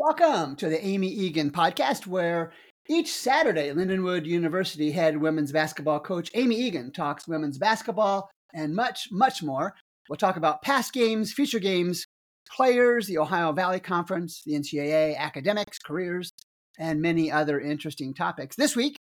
Welcome 0.00 0.54
to 0.58 0.68
the 0.68 0.80
Amy 0.86 1.12
Eagan 1.12 1.50
podcast, 1.50 2.06
where 2.06 2.52
each 2.88 3.12
Saturday, 3.12 3.70
Lindenwood 3.70 4.26
University 4.26 4.92
head 4.92 5.16
women's 5.16 5.50
basketball 5.50 5.98
coach 5.98 6.30
Amy 6.34 6.54
Eagan 6.54 6.94
talks 6.94 7.26
women's 7.26 7.58
basketball 7.58 8.30
and 8.54 8.76
much, 8.76 9.08
much 9.10 9.42
more. 9.42 9.74
We'll 10.08 10.16
talk 10.16 10.36
about 10.36 10.62
past 10.62 10.92
games, 10.92 11.32
future 11.32 11.58
games, 11.58 12.06
players, 12.48 13.08
the 13.08 13.18
Ohio 13.18 13.50
Valley 13.50 13.80
Conference, 13.80 14.40
the 14.46 14.52
NCAA, 14.52 15.16
academics, 15.16 15.80
careers, 15.80 16.30
and 16.78 17.02
many 17.02 17.32
other 17.32 17.58
interesting 17.58 18.14
topics. 18.14 18.54
This 18.54 18.76
week, 18.76 18.98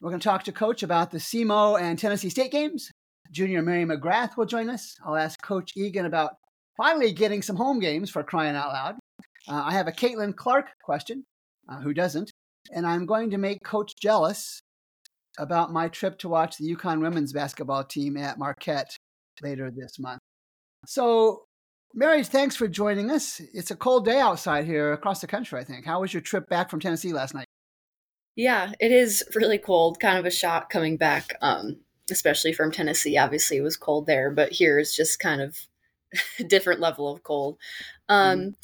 we're 0.00 0.10
going 0.10 0.20
to 0.20 0.24
talk 0.24 0.44
to 0.44 0.52
Coach 0.52 0.84
about 0.84 1.10
the 1.10 1.18
SEMO 1.18 1.80
and 1.80 1.98
Tennessee 1.98 2.30
State 2.30 2.52
games. 2.52 2.92
Junior 3.32 3.60
Mary 3.60 3.84
McGrath 3.84 4.36
will 4.36 4.46
join 4.46 4.70
us. 4.70 4.94
I'll 5.04 5.16
ask 5.16 5.42
Coach 5.42 5.72
Eagan 5.76 6.06
about 6.06 6.34
finally 6.76 7.10
getting 7.10 7.42
some 7.42 7.56
home 7.56 7.80
games 7.80 8.08
for 8.08 8.22
crying 8.22 8.54
out 8.54 8.68
loud. 8.68 8.94
Uh, 9.48 9.62
I 9.66 9.72
have 9.72 9.88
a 9.88 9.92
Caitlin 9.92 10.34
Clark 10.34 10.66
question. 10.82 11.24
Uh, 11.68 11.80
who 11.80 11.92
doesn't? 11.92 12.32
And 12.72 12.86
I'm 12.86 13.06
going 13.06 13.30
to 13.30 13.38
make 13.38 13.62
Coach 13.62 13.94
jealous 14.00 14.60
about 15.38 15.72
my 15.72 15.88
trip 15.88 16.18
to 16.18 16.28
watch 16.28 16.56
the 16.56 16.74
UConn 16.74 17.00
women's 17.00 17.32
basketball 17.32 17.84
team 17.84 18.16
at 18.16 18.38
Marquette 18.38 18.96
later 19.42 19.70
this 19.70 19.98
month. 19.98 20.20
So, 20.86 21.44
Mary, 21.94 22.24
thanks 22.24 22.56
for 22.56 22.68
joining 22.68 23.10
us. 23.10 23.40
It's 23.52 23.70
a 23.70 23.76
cold 23.76 24.04
day 24.04 24.18
outside 24.18 24.64
here 24.64 24.92
across 24.92 25.20
the 25.20 25.26
country, 25.26 25.60
I 25.60 25.64
think. 25.64 25.84
How 25.84 26.00
was 26.00 26.12
your 26.12 26.22
trip 26.22 26.48
back 26.48 26.70
from 26.70 26.80
Tennessee 26.80 27.12
last 27.12 27.34
night? 27.34 27.46
Yeah, 28.34 28.72
it 28.80 28.92
is 28.92 29.24
really 29.34 29.58
cold. 29.58 29.98
Kind 30.00 30.18
of 30.18 30.26
a 30.26 30.30
shock 30.30 30.70
coming 30.70 30.96
back, 30.96 31.36
um, 31.40 31.78
especially 32.10 32.52
from 32.52 32.70
Tennessee. 32.70 33.16
Obviously, 33.16 33.56
it 33.56 33.62
was 33.62 33.76
cold 33.76 34.06
there, 34.06 34.30
but 34.30 34.52
here 34.52 34.78
is 34.78 34.94
just 34.94 35.18
kind 35.20 35.40
of 35.40 35.58
a 36.38 36.44
different 36.44 36.80
level 36.80 37.12
of 37.12 37.22
cold. 37.22 37.58
Um, 38.08 38.38
mm 38.38 38.54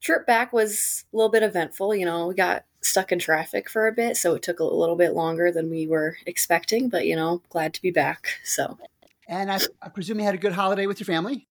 trip 0.00 0.26
back 0.26 0.52
was 0.52 1.04
a 1.12 1.16
little 1.16 1.30
bit 1.30 1.42
eventful. 1.42 1.94
You 1.94 2.06
know, 2.06 2.28
we 2.28 2.34
got 2.34 2.64
stuck 2.80 3.12
in 3.12 3.18
traffic 3.18 3.68
for 3.68 3.88
a 3.88 3.92
bit, 3.92 4.16
so 4.16 4.34
it 4.34 4.42
took 4.42 4.60
a 4.60 4.64
little 4.64 4.96
bit 4.96 5.14
longer 5.14 5.50
than 5.50 5.70
we 5.70 5.86
were 5.86 6.16
expecting. 6.26 6.88
But 6.88 7.06
you 7.06 7.16
know, 7.16 7.42
glad 7.50 7.74
to 7.74 7.82
be 7.82 7.90
back. 7.90 8.38
So, 8.44 8.78
and 9.28 9.50
I, 9.50 9.58
I 9.82 9.88
presume 9.88 10.18
you 10.18 10.24
had 10.24 10.34
a 10.34 10.38
good 10.38 10.52
holiday 10.52 10.86
with 10.86 11.00
your 11.00 11.06
family. 11.06 11.46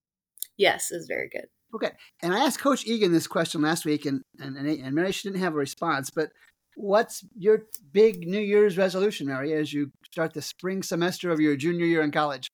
Yes, 0.58 0.92
it 0.92 0.98
was 0.98 1.08
very 1.08 1.30
good. 1.30 1.48
Okay, 1.76 1.92
and 2.22 2.34
I 2.34 2.46
asked 2.46 2.60
Coach 2.60 2.86
Eagan 2.88 3.12
this 3.12 3.28
question 3.28 3.62
last 3.62 3.86
week, 3.86 4.06
and 4.06 4.24
and 4.40 4.58
and 4.58 4.96
Mary 4.96 5.12
she 5.12 5.28
didn't 5.28 5.42
have 5.42 5.54
a 5.54 5.58
response. 5.58 6.10
But 6.10 6.32
what's 6.76 7.26
your 7.38 7.64
big 7.92 8.28
New 8.28 8.40
Year's 8.40 8.78
resolution, 8.78 9.28
Mary, 9.28 9.54
as 9.54 9.74
you 9.74 9.92
start 10.06 10.34
the 10.34 10.42
spring 10.42 10.82
semester 10.84 11.30
of 11.30 11.40
your 11.40 11.56
junior 11.56 11.86
year 11.86 12.04
in 12.04 12.12
college? 12.12 12.50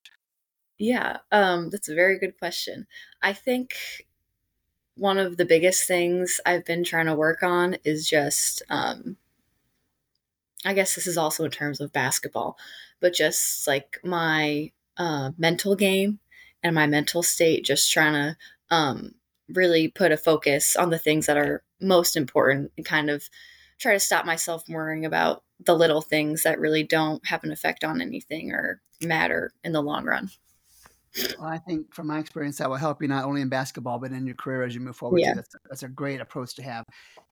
Yeah, 0.79 1.17
um, 1.31 1.69
that's 1.69 1.89
a 1.89 1.95
very 1.95 2.17
good 2.17 2.37
question. 2.39 2.87
I 3.21 3.33
think 3.33 3.75
one 4.95 5.17
of 5.17 5.37
the 5.37 5.45
biggest 5.45 5.87
things 5.87 6.39
I've 6.45 6.65
been 6.65 6.83
trying 6.83 7.07
to 7.07 7.15
work 7.15 7.43
on 7.43 7.77
is 7.83 8.07
just, 8.07 8.61
um, 8.69 9.17
I 10.65 10.73
guess 10.73 10.95
this 10.95 11.07
is 11.07 11.17
also 11.17 11.43
in 11.45 11.51
terms 11.51 11.81
of 11.81 11.93
basketball, 11.93 12.57
but 13.01 13.13
just 13.13 13.67
like 13.67 13.99
my 14.03 14.71
uh, 14.97 15.31
mental 15.37 15.75
game 15.75 16.19
and 16.61 16.75
my 16.75 16.87
mental 16.87 17.23
state, 17.23 17.65
just 17.65 17.91
trying 17.91 18.13
to 18.13 18.37
um, 18.69 19.15
really 19.49 19.87
put 19.87 20.11
a 20.11 20.17
focus 20.17 20.75
on 20.75 20.89
the 20.89 20.99
things 20.99 21.25
that 21.25 21.37
are 21.37 21.63
most 21.81 22.15
important 22.15 22.71
and 22.77 22.85
kind 22.85 23.09
of 23.09 23.27
try 23.79 23.93
to 23.93 23.99
stop 23.99 24.25
myself 24.25 24.63
worrying 24.69 25.05
about 25.05 25.43
the 25.59 25.75
little 25.75 26.01
things 26.01 26.43
that 26.43 26.59
really 26.59 26.83
don't 26.83 27.25
have 27.27 27.43
an 27.43 27.51
effect 27.51 27.83
on 27.83 28.01
anything 28.01 28.51
or 28.51 28.81
matter 29.01 29.53
in 29.63 29.73
the 29.73 29.81
long 29.81 30.05
run. 30.05 30.29
Well, 31.39 31.47
I 31.47 31.59
think 31.59 31.93
from 31.93 32.07
my 32.07 32.19
experience, 32.19 32.57
that 32.57 32.69
will 32.69 32.77
help 32.77 33.01
you 33.01 33.07
not 33.07 33.25
only 33.25 33.41
in 33.41 33.49
basketball 33.49 33.99
but 33.99 34.11
in 34.11 34.25
your 34.25 34.35
career 34.35 34.63
as 34.63 34.73
you 34.73 34.81
move 34.81 34.95
forward. 34.95 35.19
Yeah. 35.19 35.35
That's, 35.35 35.55
that's, 35.69 35.83
a 35.83 35.87
great 35.87 36.21
approach 36.21 36.55
to 36.55 36.63
have. 36.63 36.85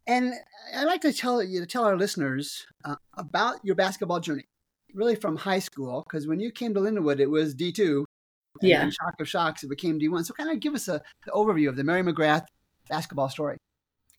And 0.08 0.34
I'd 0.76 0.86
like 0.86 1.02
to 1.02 1.14
tell 1.14 1.42
you 1.42 1.60
to 1.60 1.66
tell 1.66 1.86
our 1.86 1.98
listeners 1.98 2.66
uh, 2.86 2.96
about 3.18 3.64
your 3.64 3.76
basketball 3.76 4.20
journey, 4.20 4.46
really 4.94 5.16
from 5.16 5.36
high 5.36 5.60
school, 5.60 6.04
because 6.08 6.28
when 6.28 6.40
you 6.40 6.52
came 6.52 6.74
to 6.74 6.80
Lindenwood, 6.80 7.20
it 7.20 7.30
was 7.30 7.56
D 7.56 7.72
two. 7.72 8.06
Yeah. 8.62 8.90
Shock 8.90 9.20
of 9.20 9.30
shocks, 9.30 9.64
it 9.64 9.70
became 9.70 9.98
D 9.98 10.10
one. 10.10 10.24
So, 10.26 10.34
kind 10.34 10.52
of 10.52 10.60
give 10.60 10.76
us 10.76 10.88
a 10.88 11.02
overview 11.30 11.70
of 11.70 11.76
the 11.76 11.84
Mary 11.84 12.04
McGrath 12.04 12.46
basketball 12.90 13.30
story. 13.30 13.58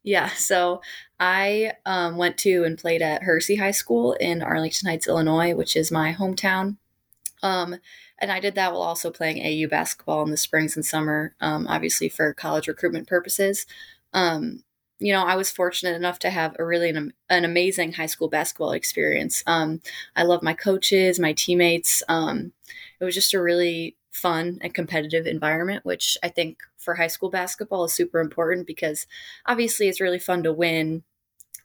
Yeah, 0.04 0.31
so 0.31 0.81
I 1.20 1.75
um, 1.86 2.16
went 2.16 2.36
to 2.38 2.65
and 2.65 2.76
played 2.76 3.03
at 3.03 3.22
Hersey 3.22 3.56
High 3.56 3.70
School 3.70 4.15
in 4.15 4.42
Arlington 4.42 4.88
Heights, 4.88 5.06
Illinois, 5.06 5.54
which 5.54 5.76
is 5.76 5.92
my 5.92 6.12
hometown. 6.12 6.76
Um, 7.42 7.76
and 8.22 8.31
I 8.31 8.38
did 8.38 8.55
that 8.55 8.72
while 8.72 8.83
also 8.83 9.10
playing 9.10 9.44
AU 9.44 9.69
basketball 9.69 10.22
in 10.22 10.31
the 10.31 10.37
springs 10.37 10.77
and 10.77 10.87
summer, 10.87 11.34
um, 11.41 11.66
obviously 11.66 12.09
for 12.09 12.33
college 12.33 12.69
recruitment 12.69 13.09
purposes. 13.09 13.66
Um, 14.12 14.62
you 15.00 15.12
know, 15.12 15.25
I 15.25 15.34
was 15.34 15.50
fortunate 15.50 15.97
enough 15.97 16.21
to 16.21 16.31
have 16.31 16.55
a 16.59 16.65
really 16.65 16.88
an, 16.91 17.12
an 17.28 17.44
amazing 17.44 17.94
high 17.94 18.06
school 18.06 18.28
basketball 18.28 18.71
experience. 18.71 19.43
Um, 19.49 19.83
I 20.15 20.22
love 20.22 20.44
my 20.44 20.55
coaches, 20.55 21.19
my 21.19 21.33
teammates. 21.33 22.05
Um, 22.09 22.53
it 23.00 23.05
was 23.05 23.15
just 23.16 23.34
a 23.34 23.43
really 23.43 23.97
fun 24.12 24.59
and 24.60 24.72
competitive 24.72 25.27
environment, 25.27 25.84
which 25.84 26.16
I 26.22 26.28
think 26.28 26.59
for 26.78 26.94
high 26.94 27.09
school 27.09 27.31
basketball 27.31 27.84
is 27.84 27.93
super 27.93 28.21
important 28.21 28.69
because 28.69 29.06
obviously 29.47 29.89
it's 29.89 30.00
really 30.00 30.21
fun 30.21 30.44
to 30.44 30.53
win 30.53 31.03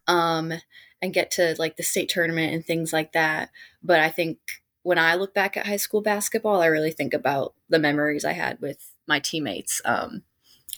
um, 0.07 0.53
and 1.03 1.13
get 1.13 1.29
to 1.31 1.55
like 1.59 1.77
the 1.77 1.83
state 1.83 2.09
tournament 2.09 2.53
and 2.53 2.65
things 2.65 2.91
like 2.91 3.11
that. 3.11 3.51
But 3.83 3.99
I 3.99 4.09
think 4.09 4.39
when 4.87 4.97
I 4.97 5.15
look 5.15 5.33
back 5.33 5.57
at 5.57 5.67
high 5.67 5.75
school 5.75 5.99
basketball, 6.01 6.61
I 6.61 6.67
really 6.67 6.91
think 6.91 7.13
about 7.13 7.53
the 7.67 7.77
memories 7.77 8.23
I 8.23 8.31
had 8.31 8.61
with 8.61 8.93
my 9.05 9.19
teammates 9.19 9.81
um, 9.83 10.23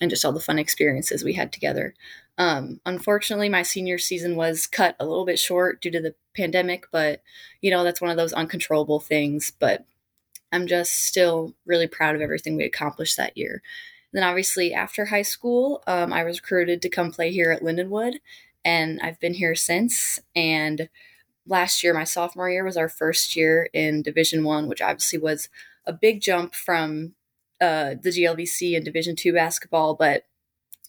and 0.02 0.10
just 0.10 0.26
all 0.26 0.32
the 0.32 0.40
fun 0.40 0.58
experiences 0.58 1.24
we 1.24 1.34
had 1.34 1.54
together. 1.54 1.94
Um, 2.40 2.82
unfortunately, 2.88 3.50
my 3.50 3.62
senior 3.62 4.00
season 4.00 4.36
was 4.36 4.66
cut 4.66 4.96
a 5.00 5.06
little 5.06 5.26
bit 5.26 5.38
short 5.38 5.80
due 5.80 5.92
to 5.92 6.02
the 6.02 6.16
pandemic, 6.36 6.86
but 6.92 7.22
you 7.62 7.70
know, 7.70 7.84
that's 7.84 8.02
one 8.02 8.10
of 8.10 8.18
those 8.18 8.34
uncontrollable 8.34 9.00
things. 9.00 9.52
But 9.60 9.86
I'm 10.52 10.66
just 10.66 11.06
still 11.06 11.54
really 11.68 11.86
proud 11.86 12.16
of 12.16 12.22
everything 12.22 12.56
we 12.56 12.64
accomplished 12.64 13.16
that 13.18 13.38
year. 13.38 13.62
Then, 14.12 14.24
obviously, 14.24 14.74
after 14.74 15.06
high 15.06 15.22
school, 15.22 15.84
um, 15.86 16.12
I 16.12 16.24
was 16.24 16.42
recruited 16.42 16.82
to 16.82 16.90
come 16.90 17.12
play 17.12 17.32
here 17.32 17.52
at 17.52 17.62
Lindenwood, 17.62 18.16
and 18.66 19.00
I've 19.04 19.20
been 19.20 19.36
here 19.36 19.54
since. 19.54 20.20
And 20.36 20.90
last 21.50 21.84
year, 21.84 21.94
my 21.94 22.06
sophomore 22.06 22.50
year, 22.50 22.64
was 22.64 22.78
our 22.78 22.88
first 22.88 23.36
year 23.36 23.70
in 23.74 24.02
Division 24.02 24.44
One, 24.44 24.68
which 24.68 24.82
obviously 24.82 25.20
was 25.20 25.50
a 25.86 25.92
big 25.92 26.22
jump 26.22 26.56
from 26.56 27.16
uh, 27.60 27.96
the 28.02 28.12
GLVC 28.12 28.76
and 28.76 28.86
Division 28.86 29.16
Two 29.16 29.34
basketball. 29.34 29.96
But 29.96 30.24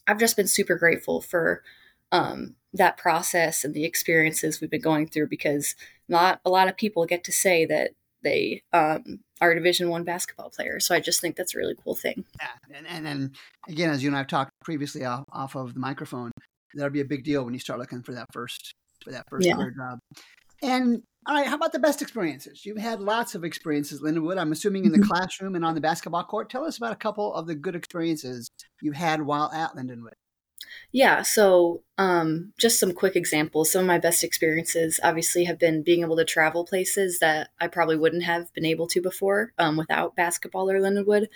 I've 0.07 0.19
just 0.19 0.37
been 0.37 0.47
super 0.47 0.75
grateful 0.75 1.21
for 1.21 1.63
um, 2.11 2.55
that 2.73 2.97
process 2.97 3.65
and 3.65 3.73
the 3.73 3.85
experiences 3.85 4.61
we've 4.61 4.69
been 4.69 4.81
going 4.81 5.07
through 5.07 5.27
because 5.27 5.75
not 6.07 6.39
a 6.45 6.49
lot 6.49 6.69
of 6.69 6.77
people 6.77 7.05
get 7.05 7.23
to 7.25 7.31
say 7.31 7.65
that 7.65 7.91
they 8.23 8.61
um, 8.71 9.19
are 9.41 9.55
Division 9.55 9.89
One 9.89 10.03
basketball 10.03 10.51
players. 10.51 10.85
So 10.85 10.93
I 10.93 10.99
just 10.99 11.19
think 11.19 11.35
that's 11.35 11.55
a 11.55 11.57
really 11.57 11.75
cool 11.83 11.95
thing. 11.95 12.23
Yeah, 12.39 12.77
and, 12.77 12.87
and 12.87 13.07
and 13.07 13.35
again, 13.67 13.89
as 13.89 14.03
you 14.03 14.09
and 14.09 14.17
I've 14.17 14.27
talked 14.27 14.51
previously 14.63 15.03
off, 15.03 15.25
off 15.31 15.55
of 15.55 15.73
the 15.73 15.79
microphone, 15.79 16.31
that'll 16.75 16.91
be 16.91 17.01
a 17.01 17.05
big 17.05 17.23
deal 17.23 17.43
when 17.43 17.53
you 17.53 17.59
start 17.59 17.79
looking 17.79 18.03
for 18.03 18.13
that 18.13 18.27
first 18.31 18.73
for 19.03 19.11
that 19.11 19.25
first 19.29 19.47
yeah. 19.47 19.55
career 19.55 19.73
job. 19.75 19.99
And 20.61 21.03
all 21.27 21.35
right, 21.35 21.47
how 21.47 21.55
about 21.55 21.71
the 21.71 21.79
best 21.79 22.01
experiences? 22.01 22.65
You've 22.65 22.77
had 22.77 22.99
lots 22.99 23.35
of 23.35 23.43
experiences, 23.43 24.01
Lindenwood. 24.01 24.39
I'm 24.39 24.51
assuming 24.51 24.85
in 24.85 24.91
the 24.91 24.97
mm-hmm. 24.97 25.07
classroom 25.07 25.55
and 25.55 25.63
on 25.63 25.75
the 25.75 25.81
basketball 25.81 26.23
court. 26.23 26.49
Tell 26.49 26.65
us 26.65 26.77
about 26.77 26.93
a 26.93 26.97
couple 26.97 27.33
of 27.33 27.45
the 27.45 27.55
good 27.55 27.75
experiences 27.75 28.49
you 28.81 28.91
had 28.93 29.21
while 29.21 29.51
at 29.51 29.75
Lindenwood. 29.75 30.13
Yeah, 30.91 31.21
so 31.21 31.83
um, 31.97 32.53
just 32.57 32.79
some 32.79 32.93
quick 32.93 33.15
examples. 33.15 33.71
Some 33.71 33.81
of 33.81 33.87
my 33.87 33.97
best 33.97 34.23
experiences 34.23 34.99
obviously 35.03 35.45
have 35.45 35.59
been 35.59 35.83
being 35.83 36.01
able 36.01 36.17
to 36.17 36.25
travel 36.25 36.65
places 36.65 37.19
that 37.19 37.49
I 37.59 37.67
probably 37.67 37.97
wouldn't 37.97 38.23
have 38.23 38.53
been 38.53 38.65
able 38.65 38.87
to 38.87 39.01
before 39.01 39.53
um, 39.57 39.77
without 39.77 40.15
basketball 40.15 40.69
or 40.69 40.79
Lindenwood. 40.79 41.27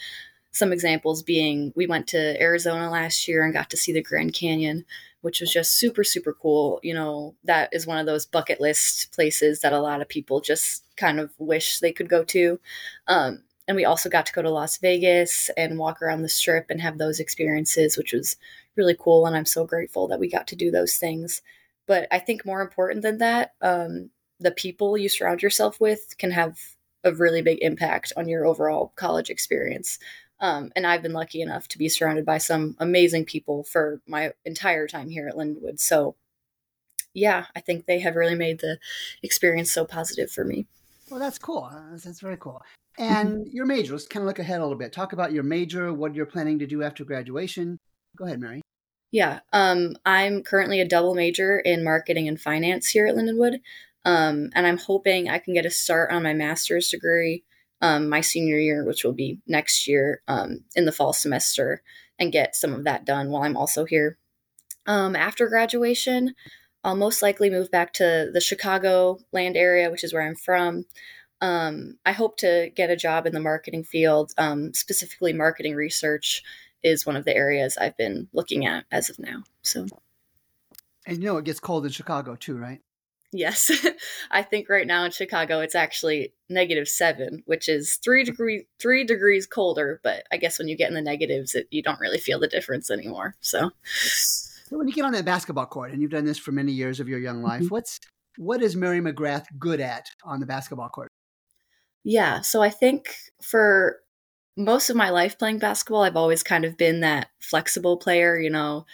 Some 0.56 0.72
examples 0.72 1.22
being 1.22 1.74
we 1.76 1.86
went 1.86 2.08
to 2.08 2.42
Arizona 2.42 2.90
last 2.90 3.28
year 3.28 3.44
and 3.44 3.54
got 3.54 3.70
to 3.72 3.78
see 3.78 3.92
the 3.92 4.02
Grand 4.02 4.34
Canyon 4.34 4.86
which 5.26 5.42
was 5.42 5.52
just 5.52 5.80
super, 5.80 6.04
super 6.04 6.34
cool. 6.34 6.80
You 6.84 6.94
know, 6.94 7.34
that 7.46 7.70
is 7.74 7.88
one 7.88 7.98
of 7.98 8.06
those 8.06 8.28
bucket 8.28 8.62
list 8.62 9.12
places 9.12 9.62
that 9.62 9.74
a 9.74 9.80
lot 9.80 10.00
of 10.00 10.08
people 10.08 10.40
just 10.40 10.84
kind 10.98 11.20
of 11.20 11.32
wish 11.40 11.80
they 11.80 11.92
could 11.92 12.08
go 12.08 12.24
to. 12.26 12.60
Um, 13.08 13.42
and 13.68 13.76
we 13.76 13.86
also 13.86 14.08
got 14.08 14.28
to 14.28 14.34
go 14.34 14.44
to 14.44 14.52
Las 14.52 14.78
Vegas 14.78 15.50
and 15.58 15.80
walk 15.80 16.00
around 16.00 16.22
the 16.22 16.30
strip 16.30 16.68
and 16.70 16.80
have 16.80 17.00
those 17.00 17.20
experiences, 17.20 17.98
which 17.98 18.14
was 18.14 18.38
really 18.76 18.96
cool. 19.00 19.26
And 19.26 19.36
I'm 19.36 19.46
so 19.46 19.66
grateful 19.66 20.08
that 20.10 20.20
we 20.20 20.30
got 20.30 20.46
to 20.50 20.56
do 20.56 20.70
those 20.70 20.94
things. 20.98 21.42
But 21.88 22.08
I 22.12 22.20
think 22.20 22.46
more 22.46 22.62
important 22.62 23.02
than 23.02 23.18
that, 23.18 23.56
um, 23.64 24.12
the 24.40 24.52
people 24.52 24.96
you 24.96 25.10
surround 25.10 25.42
yourself 25.42 25.82
with 25.82 26.20
can 26.20 26.30
have 26.30 26.60
a 27.04 27.12
really 27.12 27.42
big 27.42 27.58
impact 27.64 28.14
on 28.16 28.28
your 28.28 28.46
overall 28.46 28.94
college 28.96 29.32
experience. 29.32 29.98
Um, 30.40 30.72
and 30.76 30.86
I've 30.86 31.02
been 31.02 31.14
lucky 31.14 31.42
enough 31.42 31.68
to 31.70 31.78
be 31.78 31.90
surrounded 31.90 32.26
by 32.26 32.38
some 32.38 32.76
amazing 32.80 33.26
people 33.26 33.64
for 33.64 34.02
my 34.06 34.34
entire 34.44 34.88
time 34.88 35.10
here 35.10 35.28
at 35.28 35.36
Lindenwood. 35.36 35.80
So, 35.80 36.16
yeah, 37.14 37.46
I 37.56 37.62
think 37.62 37.86
they 37.86 38.00
have 38.00 38.16
really 38.16 38.36
made 38.36 38.60
the 38.60 38.78
experience 39.24 39.72
so 39.72 39.86
positive 39.86 40.30
for 40.30 40.44
me. 40.44 40.68
Well, 41.10 41.20
that's 41.20 41.38
cool. 41.38 41.72
That's, 41.92 42.20
very 42.20 42.38
cool. 42.38 42.62
And 42.98 43.30
mm-hmm. 43.30 43.56
your 43.56 43.66
major, 43.66 43.94
let's 43.94 44.08
kind 44.08 44.24
of 44.24 44.28
look 44.28 44.40
ahead 44.40 44.60
a 44.60 44.64
little 44.64 44.78
bit. 44.78 44.92
Talk 44.92 45.14
about 45.14 45.32
your 45.32 45.44
major, 45.44 45.94
what 45.94 46.16
you're 46.16 46.26
planning 46.26 46.60
to 46.60 46.68
do 46.68 46.84
after 46.84 47.06
graduation. 47.06 47.78
Go 48.18 48.26
ahead, 48.26 48.40
Mary. 48.40 48.62
Yeah, 49.12 49.40
um, 49.54 49.96
I'm 50.06 50.44
currently 50.44 50.82
a 50.82 50.88
double 50.88 51.16
major 51.16 51.60
in 51.60 51.84
marketing 51.84 52.28
and 52.28 52.42
finance 52.42 52.90
here 52.90 53.08
at 53.08 53.16
Lindenwood, 53.16 53.62
um, 54.04 54.50
and 54.54 54.68
I'm 54.68 54.78
hoping 54.78 55.30
I 55.30 55.40
can 55.40 55.54
get 55.54 55.66
a 55.66 55.70
start 55.70 56.12
on 56.12 56.24
my 56.24 56.34
master's 56.34 56.90
degree 56.90 57.46
um, 57.82 58.10
my 58.10 58.22
senior 58.22 58.58
year, 58.58 58.84
which 58.86 59.04
will 59.04 59.14
be 59.14 59.40
next 59.48 59.88
year 59.88 60.22
um, 60.28 60.64
in 60.76 60.86
the 60.86 60.92
fall 60.92 61.14
semester, 61.14 61.82
and 62.18 62.32
get 62.32 62.56
some 62.56 62.74
of 62.74 62.84
that 62.86 63.06
done 63.06 63.30
while 63.30 63.44
I'm 63.44 63.58
also 63.58 63.86
here. 63.86 64.18
Um, 64.86 65.16
after 65.16 65.48
graduation, 65.48 66.36
I'll 66.84 66.96
most 66.96 67.22
likely 67.22 67.50
move 67.50 67.72
back 67.72 67.94
to 67.94 68.30
the 68.32 68.42
Chicago 68.42 69.20
land 69.32 69.58
area, 69.58 69.90
which 69.90 70.04
is 70.04 70.14
where 70.14 70.22
I'm 70.22 70.36
from. 70.36 70.86
Um, 71.42 71.98
I 72.06 72.12
hope 72.12 72.38
to 72.38 72.72
get 72.76 72.90
a 72.90 72.96
job 72.96 73.26
in 73.26 73.34
the 73.34 73.40
marketing 73.40 73.84
field, 73.84 74.34
um, 74.38 74.74
specifically 74.74 75.34
marketing 75.34 75.76
research 75.76 76.44
is 76.84 77.06
one 77.06 77.16
of 77.16 77.26
the 77.26 77.36
areas 77.36 77.78
I've 77.78 77.98
been 77.98 78.30
looking 78.32 78.66
at 78.66 78.86
as 78.92 79.10
of 79.10 79.20
now. 79.20 79.44
So, 79.64 79.88
and 81.06 81.18
you 81.18 81.26
know, 81.26 81.38
it 81.38 81.46
gets 81.46 81.60
cold 81.60 81.86
in 81.86 81.92
Chicago 81.92 82.36
too, 82.36 82.56
right? 82.58 82.82
Yes. 83.36 83.72
I 84.32 84.42
think 84.44 84.70
right 84.70 84.88
now 84.88 85.04
in 85.04 85.12
Chicago 85.12 85.60
it's 85.60 85.76
actually 85.76 86.34
negative 86.50 86.88
seven, 86.88 87.44
which 87.46 87.68
is 87.68 87.96
three 87.96 88.24
degree 88.24 88.68
three 88.80 89.04
degrees 89.04 89.46
colder. 89.46 90.00
But 90.04 90.24
I 90.32 90.38
guess 90.38 90.58
when 90.58 90.68
you 90.68 90.78
get 90.78 90.90
in 90.90 90.96
the 90.96 91.02
negatives, 91.02 91.54
it, 91.54 91.68
you 91.70 91.84
don't 91.84 92.00
really 92.00 92.20
feel 92.20 92.40
the 92.40 92.48
difference 92.48 92.90
anymore. 92.90 93.36
So. 93.42 93.72
so 93.84 94.78
when 94.78 94.88
you 94.88 94.94
get 94.94 95.06
on 95.06 95.14
that 95.14 95.26
basketball 95.26 95.66
court, 95.66 95.92
and 95.92 96.02
you've 96.02 96.12
done 96.12 96.26
this 96.26 96.38
for 96.40 96.52
many 96.52 96.72
years 96.72 97.00
of 97.00 97.10
your 97.10 97.20
young 97.20 97.42
life, 97.42 97.64
mm-hmm. 97.64 97.74
what's 97.74 98.00
what 98.38 98.62
is 98.62 98.76
Mary 98.76 99.00
McGrath 99.00 99.46
good 99.60 99.80
at 99.80 100.08
on 100.24 100.40
the 100.40 100.46
basketball 100.46 100.90
court? 100.90 101.10
Yeah, 102.04 102.42
so 102.42 102.62
I 102.62 102.70
think 102.70 103.10
for 103.42 104.00
most 104.56 104.90
of 104.90 104.96
my 104.96 105.10
life 105.10 105.38
playing 105.38 105.60
basketball, 105.60 106.04
I've 106.04 106.16
always 106.16 106.44
kind 106.44 106.64
of 106.64 106.78
been 106.78 107.02
that 107.02 107.30
flexible 107.40 107.98
player, 107.98 108.38
you 108.38 108.50
know, 108.50 108.86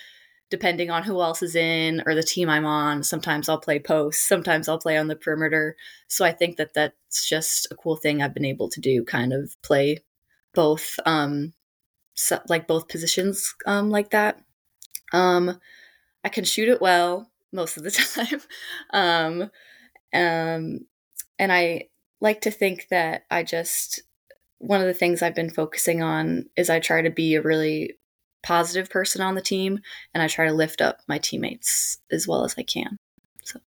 depending 0.51 0.91
on 0.91 1.01
who 1.01 1.21
else 1.21 1.41
is 1.41 1.55
in 1.55 2.03
or 2.05 2.13
the 2.13 2.21
team 2.21 2.49
I'm 2.49 2.65
on. 2.65 3.03
Sometimes 3.03 3.49
I'll 3.49 3.57
play 3.59 3.79
post, 3.79 4.27
sometimes 4.27 4.69
I'll 4.69 4.77
play 4.77 4.97
on 4.97 5.07
the 5.07 5.15
perimeter. 5.15 5.75
So 6.07 6.23
I 6.25 6.33
think 6.33 6.57
that 6.57 6.75
that's 6.75 7.27
just 7.27 7.67
a 7.71 7.75
cool 7.75 7.95
thing 7.95 8.21
I've 8.21 8.35
been 8.35 8.45
able 8.45 8.69
to 8.69 8.81
do, 8.81 9.03
kind 9.03 9.33
of 9.33 9.59
play 9.63 9.99
both, 10.53 10.99
um, 11.05 11.53
so, 12.13 12.39
like 12.49 12.67
both 12.67 12.89
positions, 12.89 13.55
um, 13.65 13.89
like 13.89 14.11
that. 14.11 14.39
Um, 15.13 15.59
I 16.23 16.29
can 16.29 16.43
shoot 16.43 16.69
it 16.69 16.81
well 16.81 17.31
most 17.51 17.77
of 17.77 17.83
the 17.83 17.91
time. 17.91 18.41
um, 18.91 19.51
um, 20.13 20.85
and 21.39 21.51
I 21.51 21.89
like 22.19 22.41
to 22.41 22.51
think 22.51 22.87
that 22.91 23.23
I 23.31 23.43
just, 23.43 24.01
one 24.59 24.81
of 24.81 24.87
the 24.87 24.93
things 24.93 25.21
I've 25.21 25.35
been 25.35 25.49
focusing 25.49 26.03
on 26.03 26.45
is 26.57 26.69
I 26.69 26.79
try 26.79 27.01
to 27.01 27.09
be 27.09 27.35
a 27.35 27.41
really 27.41 27.97
positive 28.43 28.89
person 28.89 29.21
on 29.21 29.35
the 29.35 29.41
team 29.41 29.79
and 30.13 30.23
I 30.23 30.27
try 30.27 30.45
to 30.47 30.53
lift 30.53 30.81
up 30.81 30.99
my 31.07 31.17
teammates 31.17 31.99
as 32.11 32.27
well 32.27 32.43
as 32.43 32.55
I 32.57 32.63
can. 32.63 32.97
So 33.43 33.59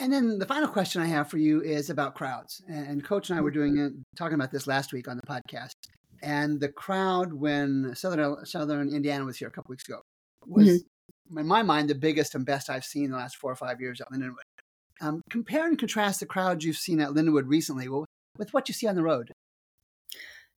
and 0.00 0.12
then 0.12 0.38
the 0.38 0.46
final 0.46 0.68
question 0.68 1.02
I 1.02 1.06
have 1.06 1.30
for 1.30 1.38
you 1.38 1.62
is 1.62 1.90
about 1.90 2.14
crowds. 2.14 2.62
And 2.68 3.04
coach 3.04 3.30
and 3.30 3.38
I 3.38 3.42
were 3.42 3.50
doing 3.50 3.78
it, 3.78 3.92
talking 4.16 4.34
about 4.34 4.50
this 4.50 4.66
last 4.66 4.92
week 4.92 5.08
on 5.08 5.16
the 5.16 5.26
podcast. 5.26 5.72
And 6.22 6.60
the 6.60 6.70
crowd 6.70 7.32
when 7.32 7.94
Southern 7.94 8.44
Southern 8.46 8.88
Indiana 8.88 9.24
was 9.24 9.36
here 9.36 9.48
a 9.48 9.50
couple 9.50 9.70
weeks 9.70 9.86
ago 9.86 10.00
was 10.46 10.68
mm-hmm. 10.68 11.38
in 11.38 11.46
my 11.46 11.62
mind 11.62 11.90
the 11.90 11.94
biggest 11.94 12.34
and 12.34 12.46
best 12.46 12.70
I've 12.70 12.84
seen 12.84 13.04
in 13.04 13.10
the 13.10 13.16
last 13.16 13.36
four 13.36 13.52
or 13.52 13.56
five 13.56 13.80
years 13.80 14.00
at 14.00 14.10
Lindenwood. 14.10 14.44
Um, 15.00 15.22
compare 15.28 15.66
and 15.66 15.78
contrast 15.78 16.20
the 16.20 16.26
crowds 16.26 16.64
you've 16.64 16.76
seen 16.76 17.00
at 17.00 17.10
Lindenwood 17.10 17.46
recently 17.46 17.88
with 17.88 18.52
what 18.52 18.68
you 18.68 18.74
see 18.74 18.86
on 18.86 18.94
the 18.94 19.02
road. 19.02 19.32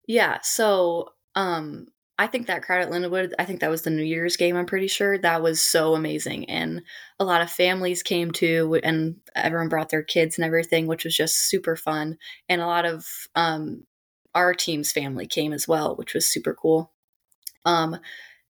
Yeah, 0.07 0.39
so 0.43 1.11
um, 1.35 1.89
I 2.19 2.27
think 2.27 2.47
that 2.47 2.63
crowd 2.63 2.83
at 2.83 2.91
Lindenwood, 2.91 3.33
I 3.39 3.45
think 3.45 3.61
that 3.61 3.71
was 3.71 3.83
the 3.83 3.91
New 3.91 4.03
Year's 4.03 4.37
game, 4.37 4.57
I'm 4.57 4.65
pretty 4.65 4.87
sure. 4.87 5.19
That 5.19 5.43
was 5.43 5.61
so 5.61 5.95
amazing. 5.95 6.49
And 6.49 6.83
a 7.21 7.25
lot 7.25 7.43
of 7.43 7.51
families 7.51 8.03
came 8.03 8.31
to, 8.33 8.81
and 8.83 9.17
everyone 9.35 9.69
brought 9.69 9.91
their 9.91 10.03
kids 10.03 10.39
and 10.39 10.45
everything, 10.45 10.87
which 10.87 11.05
was 11.05 11.15
just 11.15 11.49
super 11.51 11.77
fun. 11.77 12.17
And 12.49 12.63
a 12.63 12.67
lot 12.67 12.87
of 12.87 13.07
um, 13.35 13.85
our 14.35 14.55
team's 14.55 14.93
family 14.93 15.27
came 15.27 15.53
as 15.53 15.69
well, 15.69 15.95
which 15.95 16.15
was 16.15 16.27
super 16.27 16.55
cool. 16.55 16.91
Um, 17.67 17.99